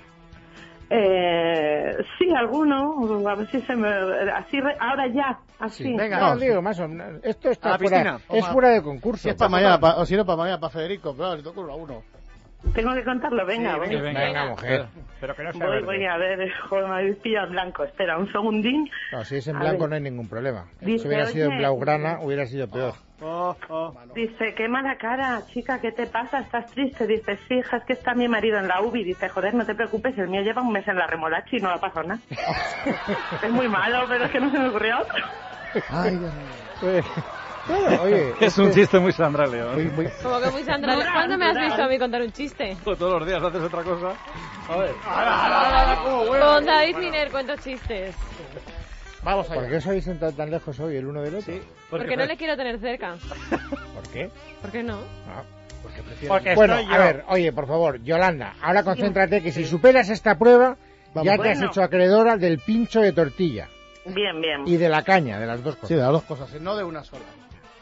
Eh, 0.90 1.96
sí, 2.18 2.28
alguno. 2.34 2.94
A 3.28 3.34
ver 3.34 3.50
si 3.50 3.60
se 3.60 3.76
me. 3.76 3.88
Así, 4.32 4.60
re- 4.60 4.76
ahora 4.80 5.06
ya. 5.08 5.38
Así. 5.58 5.94
venga. 5.94 6.18
no, 6.18 6.34
no, 6.34 6.40
digo, 6.40 6.62
más 6.62 6.78
o 6.80 6.88
menos. 6.88 7.20
Esto 7.22 7.50
está 7.50 7.78
fuera, 7.78 8.18
es 8.30 8.46
fuera 8.46 8.68
de 8.70 8.82
concurso. 8.82 9.22
Si 9.24 9.28
es 9.28 9.34
para 9.34 9.48
mañana, 9.50 9.78
pa- 9.80 9.96
o 9.96 10.06
si 10.06 10.16
no, 10.16 10.24
para 10.24 10.36
mañana, 10.36 10.60
para 10.60 10.70
Federico. 10.72 11.14
Claro, 11.14 11.36
le 11.36 11.42
toca 11.42 11.60
uno 11.60 11.72
a 11.72 11.76
uno. 11.76 12.02
Tengo 12.74 12.92
que 12.94 13.04
contarlo. 13.04 13.46
Venga, 13.46 13.74
Sí, 13.74 13.78
voy. 13.78 14.00
venga, 14.00 14.20
Venga, 14.20 14.46
mujer. 14.46 14.86
Pero 15.20 15.34
que 15.34 15.42
no 15.44 15.52
sea 15.52 15.66
Voy, 15.66 15.74
verde. 15.76 15.86
voy 15.86 16.04
a 16.06 16.16
ver. 16.16 16.52
Joder, 16.68 16.86
me 16.88 16.94
habéis 16.94 17.16
pillado 17.16 17.46
en 17.46 17.52
blanco. 17.52 17.84
Espera, 17.84 18.18
un 18.18 18.30
segundín. 18.32 18.90
No, 19.12 19.24
si 19.24 19.36
es 19.36 19.46
en 19.48 19.56
A 19.56 19.60
blanco 19.60 19.80
ver. 19.82 19.88
no 19.90 19.94
hay 19.96 20.00
ningún 20.02 20.28
problema. 20.28 20.66
Dice, 20.80 20.98
si 21.02 21.08
hubiera 21.08 21.26
sido 21.26 21.50
en 21.50 21.58
blaugrana, 21.58 22.18
hubiera 22.20 22.46
sido 22.46 22.68
peor. 22.68 22.94
Oh, 23.20 23.56
oh. 23.68 23.94
Dice, 24.14 24.54
qué 24.54 24.68
mala 24.68 24.96
cara, 24.96 25.42
chica, 25.52 25.80
¿qué 25.80 25.90
te 25.90 26.06
pasa? 26.06 26.38
¿Estás 26.40 26.66
triste? 26.70 27.04
Dice, 27.06 27.36
sí, 27.48 27.54
hija, 27.54 27.78
es 27.78 27.84
que 27.84 27.94
está 27.94 28.14
mi 28.14 28.28
marido 28.28 28.58
en 28.58 28.68
la 28.68 28.80
UBI. 28.80 29.02
Dice, 29.02 29.28
joder, 29.28 29.54
no 29.54 29.64
te 29.66 29.74
preocupes, 29.74 30.16
el 30.18 30.28
mío 30.28 30.42
lleva 30.42 30.62
un 30.62 30.72
mes 30.72 30.86
en 30.86 30.96
la 30.96 31.06
remolacha 31.08 31.56
y 31.56 31.60
no 31.60 31.68
le 31.70 31.74
ha 31.76 31.80
pasado 31.80 32.06
nada. 32.06 32.20
es 33.42 33.50
muy 33.50 33.66
malo, 33.68 34.04
pero 34.08 34.24
es 34.24 34.30
que 34.30 34.38
no 34.40 34.50
se 34.50 34.58
me 34.58 34.68
ocurrió 34.68 34.98
otro. 35.00 35.24
Ay, 35.90 36.16
Dios 36.16 36.32
mío. 36.32 37.02
Pues, 37.68 37.80
claro, 37.86 38.02
oye, 38.02 38.34
Es 38.40 38.58
un 38.58 38.68
este- 38.68 38.80
chiste 38.80 38.98
muy 38.98 39.12
Sandra 39.12 39.46
León. 39.46 39.74
Muy, 39.74 39.84
muy... 39.86 40.06
Como 40.22 40.40
que 40.40 40.50
muy 40.50 40.62
Sandra. 40.64 40.94
Rural, 40.94 41.12
¿Cuándo 41.12 41.38
me 41.38 41.46
has 41.46 41.58
visto 41.60 41.82
a 41.82 41.88
mí 41.88 41.98
contar 41.98 42.22
un 42.22 42.32
chiste? 42.32 42.76
Todos 42.84 43.20
los 43.20 43.26
días 43.28 43.42
haces 43.42 43.62
otra 43.62 43.82
cosa. 43.84 44.14
A 44.68 44.76
ver. 44.76 44.94
Con 46.40 46.66
David 46.66 46.96
Miner 46.96 47.30
cuento 47.30 47.54
chistes. 47.56 48.14
Vamos 49.22 49.46
¿Por 49.48 49.58
allá. 49.58 49.68
qué 49.68 49.76
os 49.76 49.86
habéis 49.86 50.04
sentado 50.04 50.32
tan 50.32 50.50
lejos 50.50 50.78
hoy 50.80 50.96
el 50.96 51.06
uno 51.06 51.20
del 51.22 51.34
otro? 51.36 51.54
Porque 51.90 52.16
no 52.16 52.24
le 52.24 52.36
quiero 52.36 52.56
tener 52.56 52.78
cerca. 52.78 53.16
¿Por 53.94 54.08
qué? 54.12 54.30
¿Por 54.62 54.70
qué 54.70 54.82
no? 54.82 54.98
Ah. 55.28 55.42
Porque 56.28 56.54
Bueno, 56.54 56.74
estoy 56.76 56.94
a 56.94 56.96
yo. 56.98 57.02
ver, 57.04 57.24
oye, 57.28 57.52
por 57.52 57.66
favor, 57.66 58.02
Yolanda, 58.02 58.54
ahora 58.62 58.82
concéntrate 58.82 59.42
que 59.42 59.52
si 59.52 59.64
superas 59.64 60.08
esta 60.10 60.36
prueba, 60.38 60.76
Vamos. 61.14 61.24
ya 61.26 61.36
te 61.36 61.50
has 61.50 61.58
Bueno. 61.58 61.66
hecho 61.70 61.82
acreedora 61.82 62.36
del 62.36 62.58
pincho 62.58 63.00
de 63.00 63.12
tortilla 63.12 63.68
Bien, 64.06 64.40
bien. 64.40 64.62
y 64.66 64.76
de 64.76 64.88
la 64.88 65.02
caña, 65.02 65.38
de 65.38 65.46
las 65.46 65.62
dos 65.62 65.74
cosas. 65.76 65.88
Sí, 65.88 65.94
de 65.94 66.00
las 66.02 66.10
dos 66.12 66.22
cosas, 66.24 66.52
no 66.60 66.76
de 66.76 66.84
una 66.84 67.04
sola. 67.04 67.22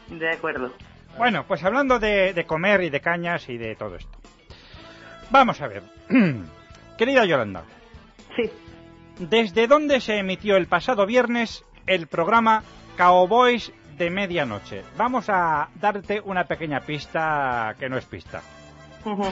De 0.09 0.31
acuerdo. 0.31 0.73
Bueno, 1.17 1.45
pues 1.47 1.63
hablando 1.63 1.99
de, 1.99 2.33
de 2.33 2.45
comer 2.45 2.83
y 2.83 2.89
de 2.89 3.01
cañas 3.01 3.47
y 3.49 3.57
de 3.57 3.75
todo 3.75 3.95
esto. 3.95 4.17
Vamos 5.31 5.59
a 5.61 5.67
ver. 5.67 5.83
Querida 6.97 7.25
Yolanda, 7.25 7.63
Sí. 8.35 8.49
¿desde 9.19 9.67
dónde 9.67 9.99
se 10.01 10.17
emitió 10.17 10.55
el 10.57 10.67
pasado 10.67 11.05
viernes 11.05 11.63
el 11.85 12.07
programa 12.07 12.63
Cowboys 12.97 13.71
de 13.97 14.09
Medianoche? 14.09 14.83
Vamos 14.97 15.25
a 15.29 15.69
darte 15.75 16.21
una 16.21 16.45
pequeña 16.45 16.81
pista 16.81 17.75
que 17.79 17.89
no 17.89 17.97
es 17.97 18.05
pista. 18.05 18.41
Ujú. 19.05 19.23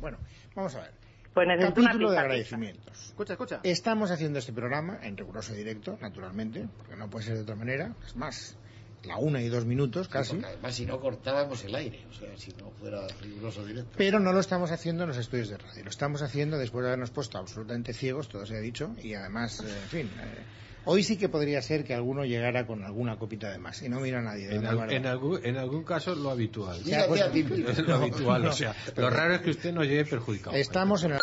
Bueno, 0.00 0.18
vamos 0.54 0.74
a 0.76 0.80
ver. 0.80 0.92
Pues 1.34 1.46
Capítulo 1.60 2.10
de 2.10 2.18
agradecimientos. 2.18 3.06
Escucha, 3.06 3.34
escucha. 3.34 3.60
Estamos 3.62 4.10
haciendo 4.10 4.38
este 4.40 4.52
programa 4.52 4.98
en 5.02 5.16
riguroso 5.16 5.54
directo, 5.54 5.96
naturalmente, 6.00 6.66
porque 6.76 6.96
no 6.96 7.08
puede 7.08 7.26
ser 7.26 7.36
de 7.36 7.42
otra 7.42 7.54
manera. 7.54 7.92
Es 8.04 8.16
más, 8.16 8.58
la 9.04 9.16
una 9.16 9.40
y 9.40 9.48
dos 9.48 9.64
minutos 9.64 10.08
casi. 10.08 10.32
Porque 10.32 10.46
además, 10.46 10.74
si 10.74 10.84
no 10.86 11.00
cortábamos 11.00 11.64
el 11.64 11.74
aire, 11.74 12.04
o 12.10 12.12
sea, 12.12 12.28
si 12.36 12.52
no 12.60 12.70
fuera 12.78 13.06
riguroso 13.22 13.64
directo. 13.64 13.92
Pero 13.96 14.20
no 14.20 14.32
lo 14.32 14.40
estamos 14.40 14.70
haciendo 14.70 15.04
en 15.04 15.08
los 15.08 15.16
estudios 15.18 15.48
de 15.48 15.58
radio. 15.58 15.84
Lo 15.84 15.90
estamos 15.90 16.22
haciendo 16.22 16.58
después 16.58 16.82
de 16.82 16.88
habernos 16.90 17.10
puesto 17.10 17.38
absolutamente 17.38 17.92
ciegos, 17.94 18.28
todo 18.28 18.44
se 18.46 18.56
ha 18.56 18.60
dicho, 18.60 18.94
y 19.02 19.14
además, 19.14 19.60
eh, 19.60 19.68
en 19.84 19.88
fin. 19.88 20.06
eh, 20.20 20.42
hoy 20.84 21.02
sí 21.02 21.16
que 21.16 21.28
podría 21.28 21.62
ser 21.62 21.84
que 21.84 21.94
alguno 21.94 22.24
llegara 22.24 22.66
con 22.66 22.84
alguna 22.84 23.16
copita 23.18 23.50
de 23.50 23.58
más 23.58 23.80
y 23.82 23.88
no 23.88 24.00
mira 24.00 24.18
a 24.18 24.22
nadie. 24.22 24.48
de 24.48 24.56
En, 24.56 24.66
al- 24.66 24.76
manera. 24.76 24.96
en 24.98 25.06
algún, 25.06 25.40
en 25.44 25.56
algún 25.56 25.84
caso 25.84 26.14
lo 26.14 26.30
habitual. 26.30 26.82
Ya, 26.84 27.06
pues, 27.06 27.20
Es 27.22 27.78
lo 27.78 27.94
habitual, 27.94 28.46
o 28.46 28.52
sea, 28.52 28.74
lo 28.96 29.08
raro 29.10 29.34
es 29.34 29.40
que 29.40 29.50
usted 29.50 29.72
no 29.72 29.82
llegue 29.84 30.04
perjudicado. 30.04 30.56
Estamos 30.56 31.04
en 31.04 31.12
el... 31.12 31.20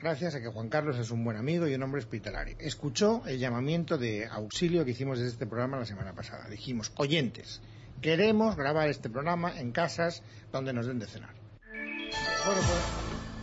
Gracias 0.00 0.34
a 0.34 0.40
que 0.40 0.48
Juan 0.48 0.70
Carlos 0.70 0.98
es 0.98 1.10
un 1.10 1.22
buen 1.24 1.36
amigo 1.36 1.68
y 1.68 1.74
un 1.74 1.82
hombre 1.82 1.98
hospitalario. 1.98 2.56
Escuchó 2.58 3.22
el 3.26 3.38
llamamiento 3.38 3.98
de 3.98 4.26
auxilio 4.26 4.82
que 4.82 4.92
hicimos 4.92 5.18
desde 5.18 5.32
este 5.32 5.46
programa 5.46 5.78
la 5.78 5.84
semana 5.84 6.14
pasada. 6.14 6.48
Dijimos, 6.48 6.90
oyentes, 6.96 7.60
queremos 8.00 8.56
grabar 8.56 8.88
este 8.88 9.10
programa 9.10 9.60
en 9.60 9.72
casas 9.72 10.22
donde 10.52 10.72
nos 10.72 10.86
den 10.86 11.00
de 11.00 11.06
cenar. 11.06 11.34
Bueno, 11.60 12.62
pues, 12.62 12.82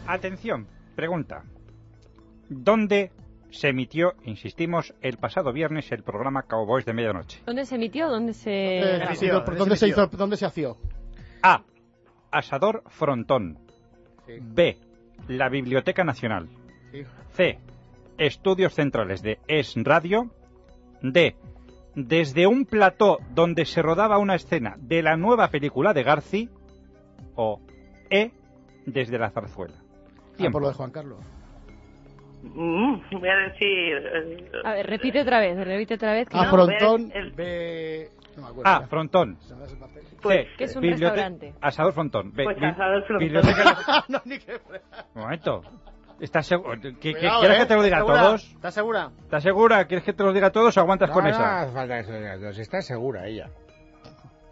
Atención, 0.07 0.67
pregunta. 0.95 1.43
¿Dónde 2.49 3.11
se 3.51 3.67
emitió, 3.67 4.15
insistimos, 4.23 4.95
el 5.01 5.17
pasado 5.17 5.53
viernes 5.53 5.91
el 5.91 6.01
programa 6.01 6.41
Cowboys 6.43 6.85
de 6.85 6.93
Medianoche? 6.93 7.39
¿Dónde 7.45 7.65
se 7.65 7.75
emitió? 7.75 8.09
¿Dónde 8.09 8.33
se 8.33 8.79
grabó? 8.97 9.15
sí, 9.15 9.27
¿por 9.27 9.57
¿Dónde 9.57 9.77
se 9.77 9.89
hizo? 9.89 10.07
¿Dónde 10.07 10.37
se 10.37 10.45
hació? 10.47 10.77
A. 11.43 11.63
Asador 12.31 12.83
Frontón. 12.87 13.59
B. 14.41 14.86
La 15.27 15.49
Biblioteca 15.49 16.03
Nacional. 16.03 16.47
C. 17.31 17.59
Estudios 18.17 18.73
Centrales 18.73 19.21
de 19.21 19.39
Es 19.47 19.73
Radio. 19.77 20.31
D. 21.01 21.35
Desde 21.95 22.47
un 22.47 22.65
plató 22.65 23.19
donde 23.33 23.65
se 23.65 23.81
rodaba 23.81 24.17
una 24.19 24.35
escena 24.35 24.75
de 24.79 25.01
la 25.03 25.17
nueva 25.17 25.49
película 25.49 25.93
de 25.93 26.03
Garci. 26.03 26.49
O 27.35 27.59
E. 28.09 28.31
Desde 28.85 29.19
la 29.19 29.29
zarzuela. 29.29 29.75
Ah, 29.77 30.37
Tiempo. 30.37 30.53
por 30.55 30.61
lo 30.63 30.67
de 30.69 30.73
Juan 30.75 30.91
Carlos. 30.91 31.19
Mm, 32.43 32.95
voy 33.19 33.29
a 33.29 33.35
decir. 33.49 33.97
eh, 33.97 34.51
A 34.63 34.73
ver, 34.73 34.87
repite 34.87 35.21
otra 35.21 35.39
vez, 35.39 35.57
repite 35.57 35.95
otra 35.95 36.13
vez. 36.13 36.29
que 36.29 36.37
A 36.37 36.43
no- 36.45 36.51
Frontón, 36.51 37.11
el- 37.13 37.31
B... 37.31 38.09
No 38.37 38.43
me 38.43 38.49
acuerdo. 38.49 38.69
A. 38.71 38.79
ya. 38.81 38.87
Frontón. 38.87 39.37
Pues, 40.21 40.45
C. 40.45 40.47
que 40.57 40.63
es 40.63 40.75
un 40.75 40.81
bibliote- 40.83 41.15
restaurante. 41.15 41.53
Asador 41.61 41.93
Frontón. 41.93 42.31
B. 42.33 42.43
Pues 42.45 42.57
Bi- 42.59 42.65
Asador 42.65 43.03
Frontón. 43.05 43.27
Biblioteca... 43.27 44.05
no, 44.07 44.21
ni 44.25 44.39
que... 44.39 44.53
Un 45.15 45.21
momento. 45.21 45.61
¿Estás 46.19 46.47
seguro? 46.47 46.79
¿Qué- 46.81 46.95
qué- 46.97 47.13
Cuidado, 47.13 47.39
¿Quieres 47.41 47.57
¿eh? 47.57 47.61
que 47.61 47.65
te 47.67 47.75
lo 47.75 47.83
diga 47.83 47.97
a 47.97 47.99
¿Estás 47.99 48.15
segura? 48.15 48.27
todos? 48.27 48.43
¿Estás 48.53 48.73
segura? 48.73 49.11
¿Estás 49.23 49.43
segura? 49.43 49.85
¿Quieres 49.85 50.03
que 50.05 50.13
te 50.13 50.23
lo 50.23 50.33
diga 50.33 50.47
a 50.47 50.51
todos 50.51 50.75
o 50.77 50.79
aguantas 50.79 51.09
no, 51.09 51.13
con 51.15 51.23
no 51.25 51.29
esa? 51.29 51.61
hace 51.61 51.71
falta 51.73 51.97
que 51.97 52.03
se 52.05 52.11
lo 52.11 52.17
digas 52.19 52.41
dos. 52.41 52.57
Está 52.57 52.81
segura 52.81 53.27
ella. 53.27 53.49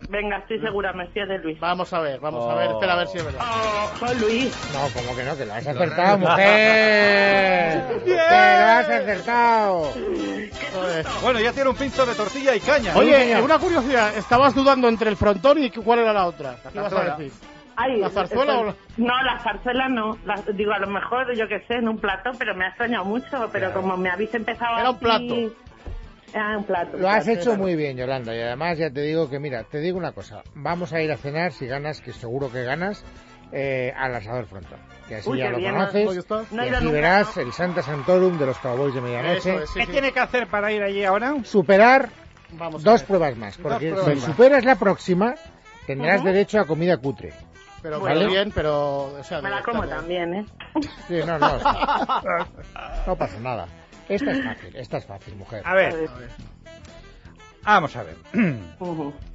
Venga, 0.10 0.38
estoy 0.38 0.60
segura, 0.60 0.94
me 0.94 1.08
fío 1.08 1.26
de 1.26 1.40
Luis. 1.40 1.60
Vamos 1.60 1.92
a 1.92 2.00
ver, 2.02 2.20
vamos 2.20 2.48
a 2.48 2.54
ver. 2.56 2.68
Oh. 2.68 2.74
Espera 2.74 2.94
a 2.94 2.98
ver 2.98 3.08
si 3.08 3.18
es 3.18 3.26
verdad. 3.26 3.42
Oh, 3.44 3.92
soy 3.98 4.20
Luis. 4.20 4.72
No, 4.74 5.02
como 5.02 5.16
que 5.16 5.24
no, 5.24 5.36
que 5.36 5.46
lo 5.46 5.54
has 5.54 5.66
acertado, 5.66 6.18
mujer. 6.20 7.84
Que 8.06 8.12
lo 8.14 8.22
has 8.22 8.90
acertado. 8.90 9.92
Joder. 10.76 11.06
Bueno, 11.22 11.40
ya 11.40 11.52
tiene 11.54 11.70
un 11.70 11.76
pincho 11.76 12.06
de 12.06 12.16
tortilla 12.16 12.56
y 12.56 12.60
caña. 12.60 12.96
Oye, 12.96 13.42
una 13.42 13.58
curiosidad. 13.60 14.16
Estabas 14.18 14.54
dudando 14.54 14.88
entre 14.88 15.10
el 15.10 15.18
frontón 15.18 15.58
y 15.64 15.70
cuál 15.72 16.00
era 16.00 16.14
la 16.14 16.26
otra. 16.28 16.56
¿Qué 16.72 16.78
ibas 16.78 16.94
a 16.94 17.16
decir? 17.18 17.32
Ay, 17.78 18.00
¿La 18.00 18.10
zarzuela 18.10 18.60
o 18.60 18.64
la- 18.66 18.76
No, 18.98 19.22
la 19.24 19.40
zarzuela 19.40 19.90
no. 19.90 20.18
La- 20.26 20.42
digo, 20.54 20.72
a 20.72 20.80
lo 20.80 20.88
mejor, 20.88 21.36
yo 21.36 21.46
que 21.48 21.60
sé, 21.68 21.76
en 21.76 21.90
un 21.90 21.98
plato, 21.98 22.32
pero 22.40 22.56
me 22.56 22.66
ha 22.66 22.70
extrañado 22.70 23.04
mucho. 23.04 23.50
Pero 23.52 23.74
como 23.74 23.98
me 23.98 24.10
habéis 24.10 24.34
empezado 24.34 24.80
Era 24.80 24.90
un 24.92 24.96
así- 24.96 25.04
plato. 25.04 25.56
Era 26.34 26.58
un 26.58 26.64
plato. 26.66 26.98
Lo 26.98 27.10
has 27.10 27.28
hecho 27.28 27.56
muy 27.56 27.76
bien, 27.76 27.96
Yolanda, 27.98 28.36
y 28.36 28.40
además 28.42 28.78
ya 28.78 28.90
te 28.90 29.02
digo 29.02 29.30
que, 29.30 29.40
mira, 29.40 29.64
te 29.64 29.80
digo 29.80 29.98
una 29.98 30.12
cosa, 30.12 30.42
vamos 30.54 30.92
a 30.94 31.02
ir 31.02 31.12
a 31.12 31.18
cenar, 31.18 31.52
si 31.54 31.66
ganas, 31.66 32.02
que 32.02 32.12
seguro 32.12 32.52
que 32.52 32.64
ganas, 32.64 33.06
eh, 33.58 33.94
al 33.96 34.14
asador 34.16 34.46
frontón, 34.48 34.80
que 35.08 35.16
así 35.16 35.30
Uy, 35.30 35.38
ya 35.40 35.50
lo 35.50 35.58
bien, 35.58 35.74
conoces, 35.74 36.04
y 36.52 36.56
nunca, 36.56 36.92
verás 36.92 37.38
¿no? 37.38 37.42
el 37.44 37.54
Santa 37.54 37.82
Santorum 37.82 38.38
de 38.38 38.46
los 38.48 38.58
Cowboys 38.60 38.94
de 38.94 39.00
Medianoche, 39.02 39.38
Eso 39.38 39.64
es, 39.64 39.70
sí, 39.70 39.80
¿Qué 39.80 39.86
sí. 39.86 39.92
tiene 39.94 40.12
que 40.12 40.20
hacer 40.20 40.48
para 40.48 40.72
ir 40.74 40.84
allí 40.84 41.06
ahora? 41.06 41.36
superar 41.46 42.10
Vamos 42.52 42.84
dos 42.84 43.04
pruebas 43.04 43.38
más, 43.38 43.58
porque 43.58 43.92
pruebas 43.92 44.06
si 44.10 44.16
más. 44.16 44.24
superas 44.26 44.66
la 44.66 44.76
próxima, 44.76 45.36
tendrás 45.88 46.22
derecho 46.24 46.60
a 46.60 46.66
comida 46.66 46.98
cutre. 46.98 47.34
Pero 47.82 48.00
¿Vale? 48.02 48.16
vale 48.16 48.28
bien, 48.28 48.52
pero... 48.54 49.14
O 49.20 49.24
sea, 49.24 49.42
Me 49.42 49.50
la 49.50 49.62
como 49.62 49.88
también, 49.88 50.34
¿eh? 50.34 50.46
Sí, 51.08 51.20
no, 51.26 51.38
no. 51.38 51.48
No 53.08 53.16
pasa 53.16 53.40
nada. 53.40 53.68
Esta 54.10 54.32
es 54.32 54.44
fácil, 54.44 54.76
esta 54.76 54.98
es 54.98 55.06
fácil, 55.06 55.36
mujer. 55.36 55.62
A 55.66 55.74
ver, 55.76 56.10
vamos 57.64 57.96
a 57.96 58.04
ver. 58.04 58.16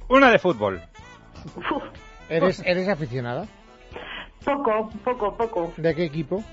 Una 0.09 0.29
de 0.31 0.37
fútbol. 0.39 0.81
¿Eres, 2.29 2.61
¿Eres 2.65 2.87
aficionada? 2.87 3.45
Poco, 4.43 4.89
poco, 5.03 5.37
poco. 5.37 5.73
¿De 5.77 5.93
qué 5.95 6.05
equipo? 6.05 6.43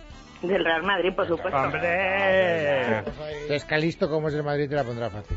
Del 0.42 0.64
Real 0.64 0.83
Madrid, 0.83 1.12
por 1.16 1.26
supuesto. 1.26 1.57
¡Hombre! 1.59 3.02
Es 3.49 3.64
Calisto, 3.64 4.09
como 4.09 4.28
es 4.28 4.35
el 4.35 4.45
Madrid, 4.45 4.68
te 4.68 4.75
la 4.76 4.85
pondrá 4.85 5.11
fácil. 5.11 5.37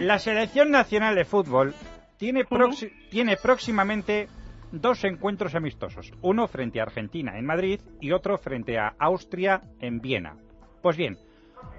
La 0.00 0.18
selección 0.18 0.70
nacional 0.70 1.14
de 1.14 1.24
fútbol 1.24 1.74
tiene, 2.16 2.44
proxi- 2.44 2.92
tiene 3.08 3.36
próximamente 3.36 4.28
dos 4.72 5.04
encuentros 5.04 5.54
amistosos. 5.54 6.12
Uno 6.22 6.48
frente 6.48 6.80
a 6.80 6.84
Argentina 6.84 7.38
en 7.38 7.46
Madrid 7.46 7.80
y 8.00 8.10
otro 8.12 8.36
frente 8.38 8.78
a 8.78 8.94
Austria 8.98 9.62
en 9.80 10.00
Viena. 10.00 10.36
Pues 10.82 10.96
bien, 10.96 11.18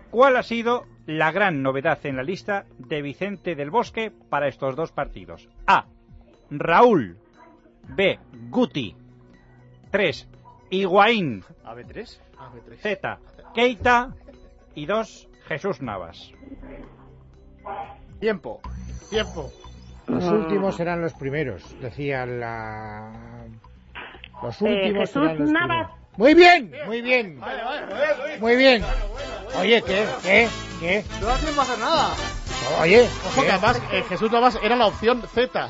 ¿cuál 0.10 0.38
ha 0.38 0.44
sido 0.44 0.86
la 1.06 1.32
gran 1.34 1.62
novedad 1.62 2.00
en 2.06 2.16
la 2.16 2.24
lista 2.24 2.66
de 2.78 3.02
Vicente 3.02 3.56
del 3.56 3.72
Bosque 3.72 4.12
para 4.30 4.48
estos 4.48 4.76
dos 4.78 4.92
partidos? 4.94 5.50
A. 5.68 5.86
Raúl. 6.50 7.18
B. 7.90 8.20
Guti. 8.50 8.96
3. 9.92 10.28
Higuaín. 10.70 11.44
¿AB3? 11.66 12.18
Z. 12.82 13.20
Keita. 13.54 14.14
Y 14.76 14.86
2. 14.86 15.28
Jesús 15.48 15.82
Navas. 15.82 16.32
Tiempo. 18.20 18.62
Tiempo. 19.10 19.52
Los 20.08 20.24
últimos 20.26 20.76
serán 20.76 21.02
los 21.02 21.14
primeros, 21.14 21.76
decía 21.80 22.26
la... 22.26 23.12
Los 24.42 24.62
Eh, 24.62 24.66
últimos 24.66 25.00
Jesús 25.10 25.14
serán 25.24 25.40
los 25.40 25.52
Navas. 25.52 25.88
primeros. 25.88 26.02
Muy 26.18 26.34
bien, 26.34 26.74
muy 26.88 27.02
bien. 27.02 27.40
Muy 28.40 28.56
bien. 28.56 28.84
Oye, 29.60 29.82
¿qué? 29.84 30.06
¿Qué? 30.24 30.48
¿Qué? 30.80 31.06
No 31.22 31.30
hacer 31.30 31.80
nada. 31.80 32.14
Oye, 32.82 33.08
Ojo 33.28 33.42
que 33.42 33.52
además 33.52 33.82
eh, 33.92 34.04
Jesús 34.10 34.32
Navas 34.32 34.60
era 34.62 34.76
la 34.76 34.88
opción 34.88 35.22
Z. 35.34 35.70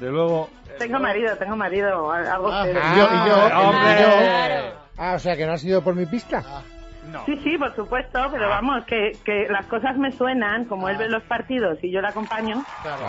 De 0.00 0.10
luego, 0.10 0.48
Tengo 0.78 0.98
marido, 1.00 1.36
tengo 1.36 1.56
marido, 1.56 2.12
algo 2.12 2.50
Ah, 2.52 2.66
yo, 2.66 2.72
y 2.72 3.28
yo, 3.28 3.58
hombre. 3.58 3.90
y 3.98 4.02
yo. 4.02 4.78
Ah, 4.96 5.12
o 5.14 5.18
sea 5.18 5.36
que 5.36 5.46
no 5.46 5.52
ha 5.52 5.58
sido 5.58 5.82
por 5.82 5.94
mi 5.94 6.06
pista. 6.06 6.42
No. 7.12 7.24
Sí, 7.24 7.36
sí, 7.42 7.56
por 7.56 7.74
supuesto, 7.74 8.28
pero 8.30 8.48
vamos, 8.48 8.84
que, 8.86 9.12
que 9.24 9.46
las 9.48 9.64
cosas 9.66 9.96
me 9.96 10.12
suenan, 10.12 10.66
como 10.66 10.88
él 10.88 10.96
ve 10.98 11.08
los 11.08 11.22
partidos 11.24 11.78
y 11.82 11.90
yo 11.90 12.00
le 12.00 12.08
acompaño. 12.08 12.62
Claro. 12.82 13.02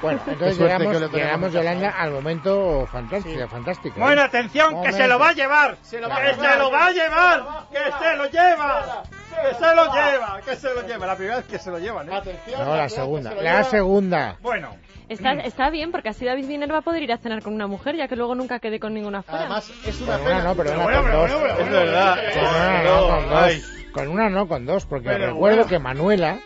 Bueno, 0.00 0.20
entonces 0.26 0.58
llegamos, 0.58 1.12
llegamos. 1.12 1.52
Yolanda, 1.52 1.90
al 1.90 2.10
momento 2.12 2.86
fantástico. 2.90 3.46
fantástico 3.48 3.98
¿eh? 3.98 4.02
Bueno, 4.02 4.22
atención, 4.22 4.82
que 4.82 4.92
se 4.92 5.06
lo 5.06 5.18
va 5.18 5.28
a 5.28 5.32
llevar. 5.32 5.76
Se 5.82 6.00
lo 6.00 6.08
va 6.08 6.16
a 6.16 6.20
que 6.20 6.32
llevar. 6.32 6.52
se 6.52 6.58
lo 6.58 6.70
va 6.70 6.86
a 6.86 6.90
llevar. 6.90 7.42
Que 7.70 8.04
se 8.04 8.16
lo 8.16 8.26
lleva. 8.26 9.02
Que 9.32 9.54
se 9.54 9.74
lo 9.74 9.84
lleva. 9.92 10.40
Que 10.44 10.56
se 10.56 10.74
lo 10.74 10.86
lleva. 10.86 11.06
La 11.06 11.16
primera 11.16 11.36
vez 11.36 11.44
que 11.46 11.58
se 11.58 11.70
lo 11.70 11.78
llevan, 11.78 12.08
¿eh? 12.10 12.14
Atención. 12.14 12.64
No, 12.64 12.76
la 12.76 12.88
segunda. 12.88 13.34
La 13.34 13.64
segunda. 13.64 14.36
Bueno, 14.40 14.76
Está, 15.08 15.32
está 15.32 15.68
bien, 15.68 15.90
porque 15.92 16.08
así 16.08 16.24
David 16.24 16.46
Wiener 16.48 16.72
va 16.72 16.78
a 16.78 16.82
poder 16.82 17.02
ir 17.02 17.12
a 17.12 17.18
cenar 17.18 17.42
con 17.42 17.52
una 17.52 17.66
mujer, 17.66 17.96
ya 17.96 18.08
que 18.08 18.16
luego 18.16 18.34
nunca 18.34 18.60
quede 18.60 18.80
con 18.80 18.94
ninguna 18.94 19.22
fuera. 19.22 19.40
Además, 19.40 19.70
es 19.84 20.00
una 20.00 20.12
Con 20.16 20.26
una 20.26 20.30
pena. 20.32 20.44
no, 20.44 20.54
pero 20.56 20.72
una 20.72 20.84
con 21.02 21.12
dos. 21.12 21.30
es 21.60 21.70
verdad. 21.70 22.18
Con 22.32 22.44
una 22.48 22.82
no, 22.82 23.08
con 23.08 23.28
dos. 23.28 23.62
Con 23.92 24.08
una 24.08 24.30
no, 24.30 24.48
con 24.48 24.64
dos, 24.66 24.86
porque 24.86 25.08
Pero 25.10 25.26
recuerdo 25.26 25.56
bueno. 25.56 25.68
que 25.68 25.78
Manuela, 25.78 26.38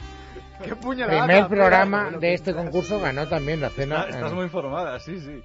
Qué 0.65 0.75
puñalada. 0.75 1.27
primer 1.27 1.47
pero 1.49 1.61
programa 1.61 2.11
de 2.19 2.35
este 2.35 2.55
concurso, 2.55 2.99
ganó 2.99 3.29
también 3.29 3.61
la 3.61 3.69
cena. 3.71 3.97
estás, 4.01 4.15
estás 4.17 4.31
en- 4.31 4.37
muy 4.37 4.45
informada, 4.47 4.99
sí, 4.99 5.21
sí. 5.21 5.43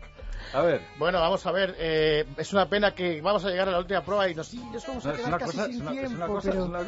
A 0.53 0.61
ver, 0.61 0.81
Bueno, 0.99 1.19
vamos 1.19 1.45
a 1.45 1.51
ver. 1.51 1.75
eh, 1.79 2.25
es 2.37 2.51
una 2.53 2.67
pena 2.67 2.93
que 2.93 3.21
vamos 3.21 3.43
a 3.45 3.49
llegar 3.49 3.67
a 3.69 3.71
la 3.71 3.79
última 3.79 4.01
prueba 4.01 4.27
y 4.29 4.35
nos, 4.35 4.47
sí, 4.47 4.57
nos 4.73 4.85
vamos 4.85 5.05
a 5.05 5.13
quedar 5.13 5.27
una 5.29 5.37
casi 5.37 5.51
cosa- 5.57 5.65
sin 5.67 5.75
es 5.75 5.81
una- 5.81 5.91
es 5.91 6.41
tiempo. 6.41 6.41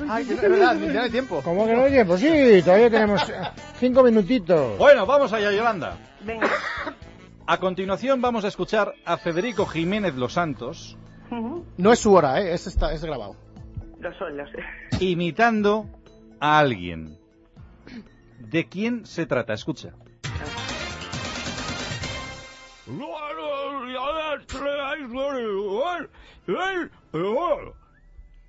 Ay, 0.10 0.26
que 0.26 0.36
no- 0.36 0.42
es 0.42 0.50
verdad, 0.50 0.76
ni- 0.76 0.98
hay 0.98 1.10
tiempo. 1.10 1.42
¿Cómo 1.44 1.66
que 1.66 1.74
no 1.74 1.84
oye? 1.84 2.06
Pues 2.06 2.20
sí, 2.22 2.62
todavía 2.64 2.90
tenemos 2.90 3.30
eh, 3.30 3.34
cinco 3.80 4.04
minutitos. 4.04 4.78
bueno, 4.78 5.06
vamos 5.06 5.32
allá, 5.34 5.52
Yolanda. 5.52 5.98
Venga. 6.22 6.50
A 7.48 7.58
continuación 7.60 8.22
vamos 8.22 8.46
a 8.46 8.48
escuchar 8.50 8.94
a 9.06 9.18
Federico 9.18 9.66
Jiménez 9.66 10.16
Los 10.16 10.34
Santos. 10.34 10.98
No 11.78 11.92
es 11.92 12.00
su 12.00 12.14
hora, 12.14 12.40
¿eh? 12.42 12.54
Es, 12.54 12.68
está, 12.68 12.94
es 12.94 13.04
grabado. 13.04 13.36
Lo 14.00 14.14
son, 14.18 14.38
lo 14.38 14.46
sé. 14.48 14.60
imitando 15.00 15.88
a 16.40 16.60
alguien. 16.60 17.18
¿De 18.40 18.68
quién 18.68 19.06
se 19.06 19.26
trata? 19.26 19.54
Escucha. 19.54 19.94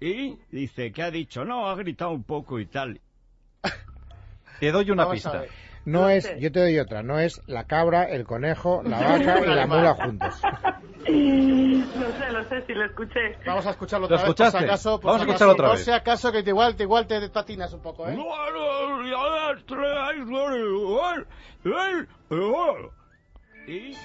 Y 0.01 0.38
dice 0.51 0.92
que 0.92 1.03
ha 1.03 1.11
dicho, 1.11 1.44
no, 1.44 1.68
ha 1.68 1.75
gritado 1.77 2.11
un 2.11 2.25
poco 2.25 2.59
y 2.59 2.66
tal. 2.66 3.01
Te 4.61 4.73
doy 4.73 4.90
una 4.90 5.05
Vamos 5.05 5.16
pista. 5.23 5.44
No 5.85 6.01
No 6.01 6.09
es, 6.09 6.29
yo 6.38 6.51
te 6.51 6.61
doy 6.61 6.79
otra, 6.79 7.03
no 7.03 7.18
es 7.18 7.42
la 7.47 7.64
cabra, 7.64 8.05
el 8.05 8.25
conejo, 8.25 8.83
la 8.85 9.01
vaca 9.18 9.40
y 9.40 9.47
la 9.47 9.66
mula 9.66 9.94
juntos. 9.94 10.40
No 10.42 12.18
sé, 12.18 12.33
lo 12.33 12.49
sé, 12.49 12.66
si 12.66 12.73
lo 12.75 12.87
escuché. 12.87 13.38
Vamos 13.47 13.66
a 13.66 13.70
escucharlo 13.70 14.09
¿Lo 14.09 14.14
otra 14.14 14.27
vez, 14.27 14.35
por 14.35 14.51
si 14.51 14.57
acaso. 14.64 15.01
por 15.01 15.12
Vamos 15.12 15.23
si 15.23 15.29
a 15.29 15.33
escucharlo 15.33 15.53
acaso. 15.53 15.64
otra 15.64 15.77
vez. 15.77 15.85
si 15.85 15.90
acaso 15.90 16.33
que 16.33 16.42
te 16.42 16.51
igual, 16.51 16.77
te 16.77 16.83
igual 16.85 17.07
te 17.07 17.29
patinas 17.29 17.73
un 17.73 17.83
poco, 17.83 18.09
¿eh? 18.09 18.16
Y 23.66 23.97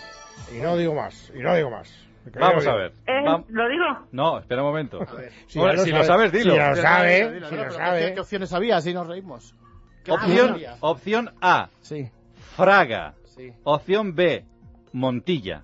Y 0.53 0.59
no 0.59 0.77
digo 0.77 0.93
más, 0.95 1.31
y 1.35 1.39
no 1.39 1.55
digo 1.55 1.69
más. 1.69 1.91
Vamos 2.39 2.67
a 2.67 2.75
ver. 2.75 2.91
Eh, 3.07 3.23
Va- 3.25 3.43
¿Lo 3.47 3.69
digo? 3.69 3.85
No, 4.11 4.39
espera 4.39 4.61
un 4.61 4.67
momento. 4.69 4.99
Si, 5.47 5.57
Bueno, 5.57 5.75
ya 5.77 5.83
si 5.83 5.91
lo 5.91 6.03
sabes, 6.03 6.31
dilo. 6.31 6.53
Si 6.53 6.59
lo 6.59 6.75
sabe, 6.75 7.31
Dilo, 7.33 7.49
si 7.49 7.55
lo 7.55 7.71
sabe. 7.71 7.99
¿qué, 8.09 8.13
qué 8.13 8.19
opciones 8.19 8.53
había? 8.53 8.77
Así 8.77 8.93
nos 8.93 9.07
reímos. 9.07 9.55
¿Qué 10.03 10.11
Opción, 10.11 10.31
opciones 10.51 10.51
había? 10.53 10.77
opción 10.81 11.31
A, 11.41 11.69
Sí, 11.81 12.09
Fraga. 12.55 13.15
sí. 13.25 13.51
Opción 13.63 14.13
B, 14.15 14.45
Montilla. 14.93 15.63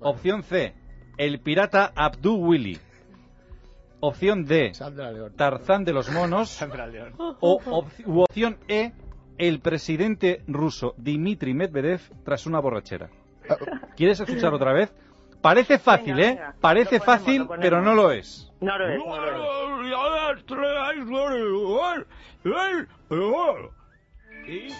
Opción 0.00 0.42
C, 0.42 0.74
el 1.16 1.40
pirata 1.40 1.92
Abdul 1.96 2.40
Willy. 2.46 2.78
Opción 4.00 4.44
D, 4.44 4.74
Sandra 4.74 5.10
León. 5.10 5.32
Tarzán 5.36 5.84
de 5.84 5.92
los 5.92 6.10
monos. 6.10 6.50
Sandra 6.50 6.86
León. 6.86 7.14
O 7.18 7.36
op- 7.40 7.92
u 8.06 8.20
opción 8.20 8.58
E, 8.68 8.92
el 9.38 9.60
presidente 9.60 10.42
ruso 10.46 10.94
Dmitry 10.98 11.54
Medvedev 11.54 12.00
tras 12.24 12.46
una 12.46 12.60
borrachera. 12.60 13.08
¿Quieres 13.96 14.20
escuchar 14.20 14.52
otra 14.54 14.72
vez? 14.72 14.92
Parece 15.42 15.78
fácil, 15.78 16.14
Venga, 16.16 16.28
¿eh? 16.28 16.34
venga. 16.34 16.54
Parece 16.60 16.98
Lo 16.98 17.04
ponemos, 17.04 17.24
fácil, 17.24 17.48
pero 17.60 17.80
no 17.82 17.94
lo 17.94 18.10
es. 18.10 18.50
No 18.60 18.78
lo 18.78 18.88
es, 18.90 18.98
no 18.98 19.14
lo 23.10 23.66
es. 24.46 24.74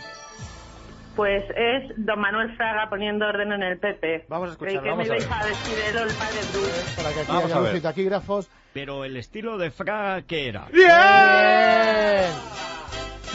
Pues 1.15 1.45
es 1.57 1.93
don 1.97 2.21
Manuel 2.21 2.55
Fraga 2.57 2.91
poniendo 2.91 3.27
orden 3.27 3.53
en 3.53 3.63
el 3.63 3.79
PP. 3.79 4.27
Vamos 4.29 4.53
a 4.53 4.57
Creí 4.59 4.75
escucharlo, 4.77 4.83
que 4.83 4.91
vamos 4.91 5.09
me 5.09 5.15
a 5.15 5.19
ver. 5.19 5.29
a 5.43 5.47
decir 5.47 5.79
el. 5.89 6.97
Para 6.97 7.13
que 7.15 7.21
aquí 7.21 7.29
Vamos 7.29 7.45
haya 7.45 7.57
a 7.57 7.61
ver. 7.61 7.77
y 7.77 7.81
taquígrafos. 7.81 8.51
Pero 8.75 9.05
el 9.05 9.17
estilo 9.17 9.57
de 9.57 9.71
Fraga, 9.71 10.23
¿qué 10.23 10.49
era? 10.49 10.67
¡Bien! 10.71 12.31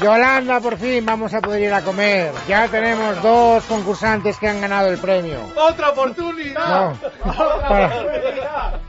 Yolanda, 0.02 0.60
por 0.60 0.78
fin 0.78 1.06
vamos 1.06 1.34
a 1.34 1.42
poder 1.42 1.62
ir 1.62 1.74
a 1.74 1.82
comer. 1.82 2.32
Ya 2.48 2.68
tenemos 2.68 3.22
dos 3.22 3.64
concursantes 3.66 4.38
que 4.38 4.48
han 4.48 4.60
ganado 4.60 4.88
el 4.90 4.98
premio. 4.98 5.40
¡Otra 5.56 5.90
oportunidad! 5.90 6.92
No. 7.24 7.34
Para- 7.62 8.80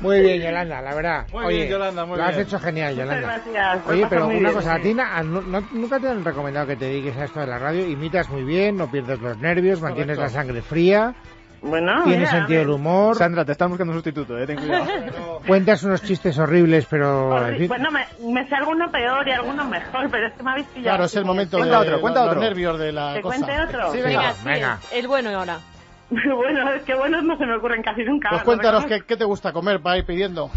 Muy 0.00 0.20
bien, 0.20 0.42
Yolanda, 0.42 0.80
la 0.80 0.94
verdad. 0.94 1.26
Muy 1.32 1.44
Oye, 1.46 1.56
bien, 1.56 1.68
Yolanda, 1.70 2.04
muy 2.04 2.16
lo 2.18 2.22
has 2.24 2.36
bien. 2.36 2.46
hecho 2.46 2.58
genial, 2.60 2.94
Muchas 2.94 3.06
Yolanda. 3.08 3.26
gracias. 3.44 3.86
lo 3.86 3.92
Oye, 3.92 4.06
pero 4.08 4.26
una 4.26 4.38
bien, 4.38 4.52
cosa, 4.52 4.74
a 4.74 4.80
ti 4.80 4.94
na- 4.94 5.22
no- 5.22 5.42
no- 5.42 5.68
nunca 5.72 5.98
te 5.98 6.08
han 6.08 6.24
recomendado 6.24 6.66
que 6.68 6.76
te 6.76 6.84
dediques 6.84 7.16
a 7.16 7.24
esto 7.24 7.40
de 7.40 7.46
la 7.48 7.58
radio. 7.58 7.86
Imitas 7.86 8.28
muy 8.28 8.44
bien, 8.44 8.76
no 8.76 8.90
pierdes 8.90 9.20
los 9.20 9.38
nervios, 9.38 9.80
mantienes 9.80 10.18
la 10.18 10.28
sangre 10.28 10.62
fría, 10.62 11.14
Bueno, 11.66 12.02
tienes 12.04 12.20
mira, 12.20 12.30
sentido 12.30 12.60
del 12.60 12.70
humor, 12.70 13.16
Sandra, 13.16 13.44
te 13.44 13.52
están 13.52 13.68
buscando 13.70 13.92
un 13.92 13.98
sustituto, 13.98 14.38
eh, 14.38 14.46
ten 14.46 14.56
cuidado. 14.58 14.86
cuentas 15.46 15.82
unos 15.82 16.02
chistes 16.02 16.38
horribles, 16.38 16.86
pero... 16.88 17.36
en 17.38 17.54
horri- 17.54 17.58
fin. 17.58 17.68
Bueno, 17.68 17.90
me, 17.90 18.06
me 18.32 18.48
sé 18.48 18.54
alguno 18.54 18.90
peor 18.90 19.26
y 19.26 19.32
alguno 19.32 19.64
mejor, 19.66 20.08
pero 20.10 20.26
es 20.28 20.34
que 20.34 20.42
me 20.42 20.50
habéis 20.52 20.66
pillado. 20.68 20.90
Claro, 20.96 21.04
es 21.04 21.16
el 21.16 21.24
momento 21.24 21.58
Cuenta 21.58 21.80
de 21.80 21.86
otro, 21.88 22.00
cuenta 22.00 22.20
los, 22.20 22.28
otro. 22.28 22.40
los 22.40 22.48
nervios 22.50 22.78
de 22.78 22.92
la 22.92 23.14
¿Te 23.14 23.20
cosa. 23.22 23.36
cuente 23.38 23.60
otro? 23.62 23.92
Sí, 23.92 23.98
venga. 24.02 24.18
Venga, 24.20 24.32
sí, 24.34 24.44
venga. 24.48 24.78
es 24.82 24.92
el 24.92 25.08
bueno 25.08 25.30
ahora. 25.30 25.58
bueno, 26.10 26.72
es 26.72 26.82
que 26.84 26.94
buenos 26.94 27.24
no 27.24 27.36
se 27.36 27.46
me 27.46 27.56
ocurren 27.56 27.82
casi 27.82 28.04
nunca. 28.04 28.28
Pues 28.30 28.42
cuéntanos 28.44 28.82
reconozco. 28.84 29.06
qué, 29.06 29.14
qué 29.14 29.16
te 29.18 29.24
gusta 29.24 29.52
comer 29.52 29.80
para 29.80 29.98
ir 29.98 30.04
pidiendo. 30.06 30.50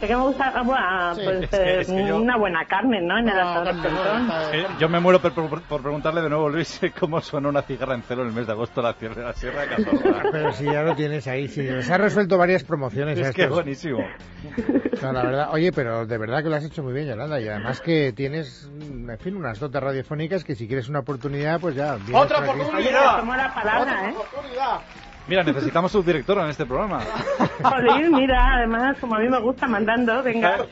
¿De 0.00 0.06
qué 0.06 0.16
me 0.16 0.22
gusta? 0.22 0.50
Ah, 0.54 0.62
bueno, 0.62 1.14
Sí, 1.14 1.20
pues 1.24 1.42
es 1.44 1.50
que- 1.50 1.80
es 1.80 1.86
que 1.88 2.00
eh, 2.00 2.08
yo- 2.08 2.16
una 2.16 2.38
buena 2.38 2.64
carne, 2.64 3.02
¿no? 3.02 3.18
En 3.18 3.28
el 3.28 3.36
No, 3.36 3.64
no, 3.64 4.78
yo 4.78 4.88
me 4.88 4.98
muero 4.98 5.20
por, 5.20 5.34
por- 5.34 5.62
por 5.62 5.82
preguntarle 5.82 6.22
de 6.22 6.30
nuevo, 6.30 6.48
Luis, 6.48 6.80
cómo 6.98 7.20
suena 7.20 7.48
una 7.50 7.60
cigarra 7.62 7.94
en 7.94 8.02
celo 8.02 8.22
en 8.22 8.28
el 8.28 8.34
mes 8.34 8.46
de 8.46 8.52
agosto 8.52 8.80
la 8.80 8.94
Sierra, 8.94 9.22
la 9.24 9.32
Sierra 9.34 9.62
de 9.62 9.68
Cazorla. 9.68 10.22
Pero 10.32 10.52
si 10.52 10.64
ya 10.64 10.82
lo 10.82 10.94
tienes 10.96 11.26
ahí, 11.28 11.48
sí, 11.48 11.62
les 11.62 11.90
ha 11.90 11.98
resuelto 11.98 12.38
varias 12.38 12.64
promociones. 12.64 13.18
a 13.18 13.28
Es 13.28 13.34
que 13.34 13.42
es 13.42 13.50
buenísimo. 13.50 13.98
No, 15.02 15.12
la 15.12 15.22
verdad, 15.22 15.48
oye, 15.52 15.70
pero 15.72 16.06
de 16.06 16.18
verdad 16.18 16.42
que 16.42 16.48
lo 16.48 16.56
has 16.56 16.64
hecho 16.64 16.82
muy 16.82 16.92
bien, 16.92 17.06
Yolanda, 17.06 17.40
y 17.40 17.48
además 17.48 17.80
que 17.80 18.12
tienes, 18.14 18.70
en 18.80 19.18
fin, 19.18 19.36
unas 19.36 19.58
dotes 19.58 19.82
radiofónicas 19.82 20.44
que 20.44 20.54
si 20.54 20.66
quieres 20.66 20.88
una 20.88 21.00
oportunidad, 21.00 21.60
pues 21.60 21.74
ya. 21.74 21.96
¡Otra 22.14 22.38
oportunidad! 22.40 23.22
La 23.26 23.54
palabra, 23.54 24.08
¿eh? 24.10 24.14
oportunidad! 24.16 24.80
Mira, 25.30 25.44
necesitamos 25.44 25.92
subdirectora 25.92 26.42
en 26.42 26.50
este 26.50 26.66
programa. 26.66 27.04
Jolín, 27.62 28.10
mira, 28.10 28.56
además, 28.56 28.96
como 29.00 29.14
a 29.14 29.20
mí 29.20 29.28
me 29.28 29.38
gusta 29.38 29.68
mandando, 29.68 30.24
venga. 30.24 30.66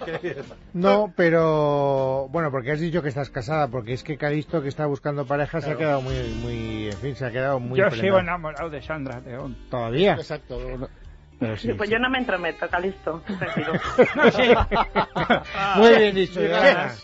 No, 0.75 1.13
pero 1.15 2.27
bueno, 2.33 2.51
porque 2.51 2.73
has 2.73 2.81
dicho 2.81 3.01
que 3.01 3.09
estás 3.09 3.31
casada, 3.31 3.69
porque 3.69 3.93
es 3.93 4.03
que 4.03 4.17
Calisto 4.17 4.61
que 4.61 4.67
está 4.67 4.87
buscando 4.87 5.25
pareja 5.27 5.61
se 5.61 5.71
ha 5.71 5.77
quedado 5.77 6.03
muy, 6.03 6.17
muy, 6.43 6.87
en 6.89 6.97
fin, 6.97 7.15
se 7.15 7.27
ha 7.27 7.31
quedado 7.31 7.61
muy. 7.61 7.79
Yo 7.79 7.89
sigo 7.93 8.19
enamorado 8.19 8.69
de 8.69 8.83
Sandra 8.83 9.21
León. 9.21 9.57
Todavía. 9.71 10.15
Exacto. 10.15 10.59
Sí, 11.57 11.73
pues 11.73 11.89
sí. 11.89 11.93
yo 11.93 12.01
no 12.01 12.11
me 12.11 12.19
entrometo, 12.19 12.69
Calisto. 12.69 13.23
sí. 13.29 14.43
Muy 15.77 15.95
bien 15.97 16.15
dicho, 16.15 16.41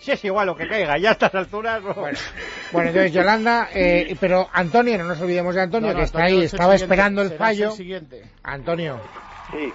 sí, 0.01 0.11
es 0.11 0.25
igual 0.25 0.49
lo 0.49 0.57
que 0.57 0.66
caiga, 0.66 0.99
ya 0.99 1.11
a 1.11 1.12
estas 1.12 1.35
alturas. 1.35 1.81
no. 1.83 1.94
Bueno, 1.94 2.18
bueno, 2.73 2.88
entonces 2.88 3.12
Yolanda, 3.12 3.68
eh, 3.73 4.16
pero 4.20 4.49
Antonio, 4.53 4.99
no 4.99 5.05
nos 5.05 5.20
olvidemos 5.20 5.55
de 5.55 5.62
Antonio, 5.62 5.88
No, 5.88 5.92
no, 5.94 5.99
que 6.01 6.05
está 6.05 6.18
Antonio 6.18 6.38
ahí, 6.40 6.44
es 6.47 6.53
estaba 6.53 6.75
esperando 6.75 7.23
el 7.23 7.31
fallo. 7.33 7.70
el 7.70 7.77
siguiente. 7.77 8.25
Antonio, 8.42 9.01
Sí, 9.53 9.73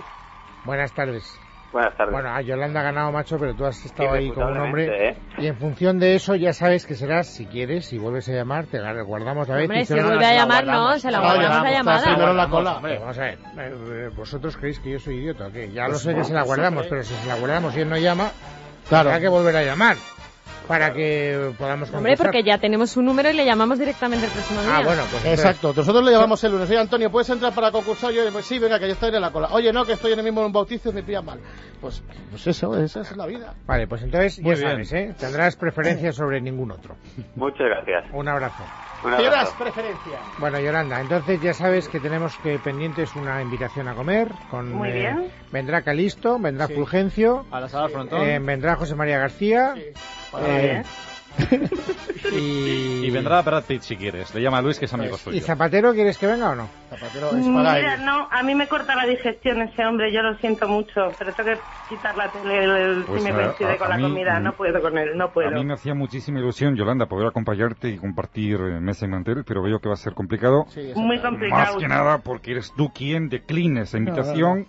buenas 0.65 0.91
tardes. 0.93 1.39
Buenas 1.71 1.95
tardes. 1.95 2.12
Bueno, 2.13 2.29
a 2.29 2.41
Yolanda 2.41 2.79
ha 2.79 2.84
ganado, 2.84 3.12
macho, 3.12 3.38
pero 3.39 3.53
tú 3.55 3.65
has 3.65 3.84
estado 3.86 4.12
ahí 4.13 4.32
como 4.32 4.47
un 4.47 4.58
hombre. 4.60 5.10
¿eh? 5.10 5.17
Y 5.38 5.47
en 5.47 5.58
función 5.58 5.99
de 5.99 6.15
eso 6.15 6.36
ya 6.36 6.53
sabes 6.53 6.86
que 6.86 6.95
serás, 6.95 7.27
si 7.27 7.45
quieres, 7.45 7.86
si 7.86 7.97
vuelves 7.97 8.27
a 8.29 8.34
llamar, 8.34 8.65
te 8.67 8.79
la 8.79 9.01
guardamos 9.03 9.47
la 9.47 9.55
vez. 9.55 9.63
Hombre, 9.65 9.82
y 9.82 9.86
si 9.86 9.93
vuelve 9.93 10.25
a 10.25 10.29
la 10.29 10.34
llamar, 10.34 10.65
no, 10.65 10.97
se 10.99 11.12
la 11.12 11.17
No, 11.19 11.23
guardamos 11.25 11.49
la 11.49 11.58
está 11.69 11.71
llamada. 11.77 12.03
primero 12.03 12.32
en 12.32 12.38
la 12.38 12.49
cola. 12.49 12.77
Hombre, 12.77 12.99
vamos 12.99 13.17
a 13.17 13.21
ver, 13.21 13.34
eh, 13.34 13.73
eh, 14.08 14.10
vosotros 14.15 14.58
creéis 14.58 14.79
que 14.79 14.91
yo 14.91 14.99
soy 14.99 15.15
idiota, 15.15 15.47
¿o 15.47 15.51
qué? 15.51 15.69
Ya 15.71 15.84
lo 15.84 15.89
Pues 15.91 16.01
sé 16.01 16.15
que 16.15 16.23
se 16.23 16.34
la 16.34 16.43
guardamos, 16.43 16.88
pero 16.88 17.03
si 17.03 17.13
se 17.13 17.27
la 17.27 17.36
guardamos 17.36 17.75
y 17.75 17.82
él 17.82 17.89
no 17.89 17.97
llama, 17.97 18.32
Claro. 18.88 19.10
habrá 19.10 19.21
que 19.21 19.27
volver 19.29 19.55
a 19.58 19.63
llamar 19.63 19.95
para 20.69 20.93
que 20.93 21.51
podamos 21.58 21.89
Hombre, 21.89 22.12
concursar. 22.12 22.25
porque 22.27 22.43
ya 22.43 22.60
tenemos 22.60 22.91
su 22.91 23.01
número 23.01 23.32
y 23.32 23.34
le 23.34 23.43
llamamos 23.43 23.79
directamente 23.79 24.27
el 24.27 24.32
próximo 24.32 24.62
día. 24.62 24.77
Ah, 24.77 24.82
bueno, 24.84 25.01
pues 25.10 25.25
entonces- 25.25 25.39
Exacto, 25.39 25.73
nosotros 25.75 26.05
le 26.05 26.12
llamamos 26.12 26.43
el 26.43 26.51
lunes. 26.51 26.69
Oye, 26.69 26.77
Antonio, 26.77 27.10
¿puedes 27.12 27.27
entrar 27.32 27.53
para 27.55 27.71
concursar? 27.71 28.12
Yo, 28.12 28.21
pues 28.32 28.45
sí, 28.45 28.60
venga, 28.60 28.77
que 28.79 28.86
yo 28.86 28.93
estoy 28.93 29.10
en 29.13 29.19
la 29.19 29.32
cola. 29.32 29.49
Oye, 29.51 29.73
no, 29.73 29.84
que 29.84 29.93
estoy 29.93 30.13
en 30.13 30.19
el 30.19 30.25
mismo 30.25 30.47
bautizo 30.51 30.91
y 30.91 30.93
me 30.93 31.01
pillan 31.01 31.25
mal. 31.25 31.39
Pues, 31.82 32.03
pues 32.29 32.45
eso, 32.45 32.77
esa 32.77 33.01
es 33.01 33.17
la 33.17 33.25
vida. 33.25 33.55
Vale, 33.65 33.88
pues 33.88 34.03
entonces 34.03 34.39
Muy 34.41 34.53
ya 34.55 34.60
bien. 34.60 34.71
sabes, 34.86 34.93
¿eh? 34.93 35.15
Tendrás 35.19 35.55
preferencia 35.55 36.13
sobre 36.13 36.39
ningún 36.39 36.69
otro. 36.71 36.95
Muchas 37.36 37.65
gracias. 37.67 38.05
Un 38.13 38.27
abrazo. 38.27 38.63
Tienes 39.02 39.50
preferencia. 39.58 40.20
Bueno, 40.38 40.60
Yolanda, 40.60 41.00
entonces 41.00 41.42
ya 41.42 41.54
sabes 41.54 41.88
que 41.88 42.00
tenemos 42.00 42.38
que 42.38 42.60
pendientes 42.60 43.16
una 43.16 43.42
invitación 43.42 43.88
a 43.88 43.96
comer. 43.96 44.34
Con, 44.50 44.72
Muy 44.74 44.90
eh, 44.90 44.94
bien. 44.94 45.32
vendrá 45.52 45.82
Calisto, 45.84 46.38
vendrá 46.40 46.68
Sí. 46.68 46.74
Fulgencio, 46.74 47.46
A 47.52 47.62
la 47.62 47.70
sala 47.70 47.90
frontón. 47.90 48.22
eh, 48.28 48.40
vendrá 48.40 48.76
José 48.76 48.96
María 48.96 49.18
García. 49.18 49.74
Muy 49.76 50.42
eh. 50.46 50.84
y, 52.32 53.06
Y 53.06 53.12
vendrá 53.12 53.42
Brad 53.42 53.63
Pitt 53.65 53.82
si 53.82 53.96
quieres. 53.96 54.34
Le 54.34 54.42
llama 54.42 54.58
a 54.58 54.62
Luis, 54.62 54.78
que 54.80 54.86
es 54.86 54.94
amigo 54.94 55.15
¿Y 55.15 55.20
suyo. 55.20 55.42
Zapatero 55.42 55.94
quieres 55.94 56.18
que 56.18 56.28
venga 56.28 56.50
o 56.52 56.56
no? 56.56 56.68
Zapatero 56.89 57.28
es 57.38 57.46
para 57.48 57.74
Mira, 57.76 57.94
él. 57.96 58.06
no, 58.06 58.28
a 58.32 58.44
mí 58.44 58.56
me 58.56 58.68
corta 58.68 58.96
la 58.96 59.06
digestión 59.06 59.62
ese 59.62 59.86
hombre, 59.86 60.12
yo 60.13 60.22
lo 60.22 60.36
siento 60.38 60.68
mucho, 60.68 61.15
pero 61.18 61.34
tengo 61.34 61.50
que 61.52 61.62
quitar 61.88 62.15
la 62.18 62.32
tele 62.32 62.63
el- 62.63 62.70
el- 63.00 63.06
Pues 63.06 63.24
si 63.24 63.32
me 63.32 63.36
a- 63.39 63.44
coincide 63.46 63.74
a- 63.74 63.78
con 63.78 63.88
a 63.88 63.89
la 63.92 63.98
mí, 63.98 64.04
comida, 64.04 64.39
no 64.39 64.54
puedo 64.54 64.82
con 64.82 64.98
él, 64.98 65.18
no 65.18 65.26
A 65.26 65.32
puedo. 65.34 65.52
mí 65.52 65.63
me 65.65 65.74
hacía 65.74 65.94
muchísima 65.96 66.39
ilusión, 66.39 66.76
Yolanda, 66.76 67.06
poder 67.08 67.28
acompañarte 67.28 67.89
y 67.89 67.98
compartir 67.98 68.56
eh, 68.60 68.80
mesa 68.80 69.06
y 69.06 69.10
mantel, 69.10 69.44
pero 69.46 69.62
veo 69.63 69.80
que 69.80 69.88
va 69.88 69.94
a 69.94 69.98
ser 69.98 70.13
complicado. 70.13 70.65
Sí. 70.70 70.92
Muy 70.96 71.18
Más 71.18 71.26
complicado. 71.26 71.78
que 71.78 71.88
nada 71.88 72.20
porque 72.20 72.52
eres 72.52 72.74
tú 72.76 72.89
quien 72.94 73.30
decline 73.30 73.82
esa 73.82 73.98
invitación 73.98 74.68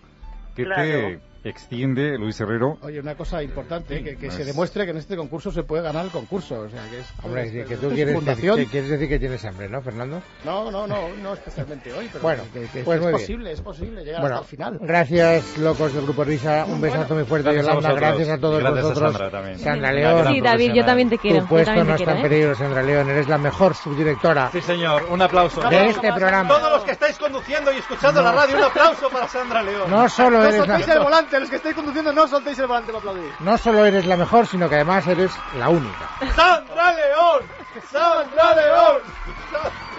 que 0.57 0.65
Claro. 0.65 0.83
te 0.83 1.21
extiende 1.45 2.19
Luis 2.19 2.39
Herrero. 2.41 2.77
Oye, 2.83 3.01
una 3.01 3.15
cosa 3.15 3.43
importante, 3.43 3.99
Sí, 3.99 4.05
que, 4.05 4.17
que 4.17 4.27
no 4.27 4.33
se 4.33 4.41
es- 4.43 4.47
demuestre 4.49 4.85
que 4.85 4.91
en 4.91 4.99
este 4.99 5.17
concurso 5.17 5.51
se 5.51 5.63
puede 5.63 5.83
ganar 5.83 6.05
el 6.05 6.11
concurso. 6.11 6.61
O 6.61 6.69
sea, 6.69 6.83
que 6.91 7.01
es, 7.01 7.07
Hombre, 7.23 7.45
es- 7.61 7.67
que, 7.69 7.77
tú 7.77 7.89
es 7.89 7.95
quieres, 7.95 8.15
fundación. 8.15 8.57
que 8.57 8.67
quieres 8.67 8.91
decir 8.91 9.09
que 9.09 9.19
tienes 9.19 9.45
hambre, 9.45 9.69
¿no, 9.69 9.81
Fernando? 9.83 10.23
No, 10.45 10.71
no, 10.71 10.87
no, 10.87 11.09
no 11.23 11.33
especialmente 11.35 11.93
hoy, 11.93 12.09
pero 12.13 12.23
Bueno, 12.23 12.43
que, 12.53 12.61
que 12.67 12.83
pues 12.85 12.97
es 12.99 13.07
bien. 13.07 13.13
posible, 13.13 13.53
es 13.53 13.61
posible 13.61 14.05
llegar 14.05 14.21
Bueno, 14.21 14.37
hasta 14.37 14.45
el 14.47 14.51
final. 14.51 14.79
gracias, 14.81 15.59
locos 15.59 15.95
del 15.95 16.05
Grupo 16.05 16.25
Risa. 16.25 16.65
Un 16.69 16.81
besazo 16.81 17.15
muy 17.15 17.25
fuerte, 17.25 17.53
Gracias 17.53 17.69
a 17.69 17.75
Yolanda. 17.75 18.01
Gracias 18.01 18.29
a 18.29 18.39
todos 18.39 18.61
Gracias 18.61 18.85
a 18.85 18.89
vosotros. 18.89 19.13
Sandra 19.13 19.31
también. 19.31 19.59
Sandra 19.59 19.93
León. 19.93 20.27
Sí, 20.35 20.41
David, 20.41 20.73
yo 20.73 20.85
también 20.85 21.09
te 21.11 21.19
quiero. 21.19 21.41
Tu 21.41 21.47
puesto 21.47 21.85
no 21.85 21.95
está 21.95 22.13
en 22.13 22.19
¿eh? 22.19 22.23
peligro, 22.23 22.55
Sandra 22.55 22.83
León. 22.83 23.09
Eres 23.11 23.29
la 23.29 23.39
mejor 23.39 23.75
subdirectora 23.75 24.51
Sí, 24.53 24.61
señor. 24.61 25.07
Un 25.11 25.23
aplauso. 25.23 25.61
de 25.69 25.87
este 25.89 26.13
programa. 26.13 26.49
Todos 26.49 26.71
los 26.73 26.85
que 26.85 26.93
estáis 26.93 27.17
conduciendo 27.19 27.73
y 27.73 27.77
escuchando 27.77 28.23
la 28.23 28.33
radio, 28.33 28.57
un 28.57 28.65
aplauso 28.65 29.09
para 29.11 29.29
Sandra 29.29 29.63
León. 29.63 29.91
No 29.91 30.09
solo 30.09 30.45
eres 30.45 30.67
la, 30.67 30.77
el 30.79 30.99
volante, 31.01 31.30
los 31.39 31.51
que 31.51 31.57
estáis 31.57 31.75
conduciendo, 31.77 32.13
no 32.13 32.27
soltéis 32.27 32.59
el 32.59 32.67
volante 32.67 32.93
para 32.93 32.99
aplaudir. 32.99 33.33
no 33.41 33.59
solo 33.59 33.85
eres 33.85 34.07
la 34.07 34.17
mejor, 34.17 34.47
sino 34.47 34.69
que 34.69 34.75
además 34.77 35.07
eres 35.07 35.31
la 35.57 35.69
única. 35.69 36.09
¡Sandra 36.35 36.93
León! 36.93 37.43
¡Sandra 37.91 38.55
León! 38.57 39.03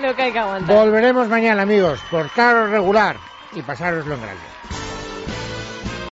Lo 0.01 0.15
que 0.15 0.21
hay 0.23 0.31
que 0.31 0.39
aguantar. 0.39 0.75
Volveremos 0.75 1.27
mañana, 1.29 1.61
amigos, 1.61 2.01
por 2.09 2.29
caro 2.31 2.67
regular 2.67 3.15
y 3.53 3.61
pasároslo 3.61 4.15
en 4.15 4.21
grande. 4.21 4.43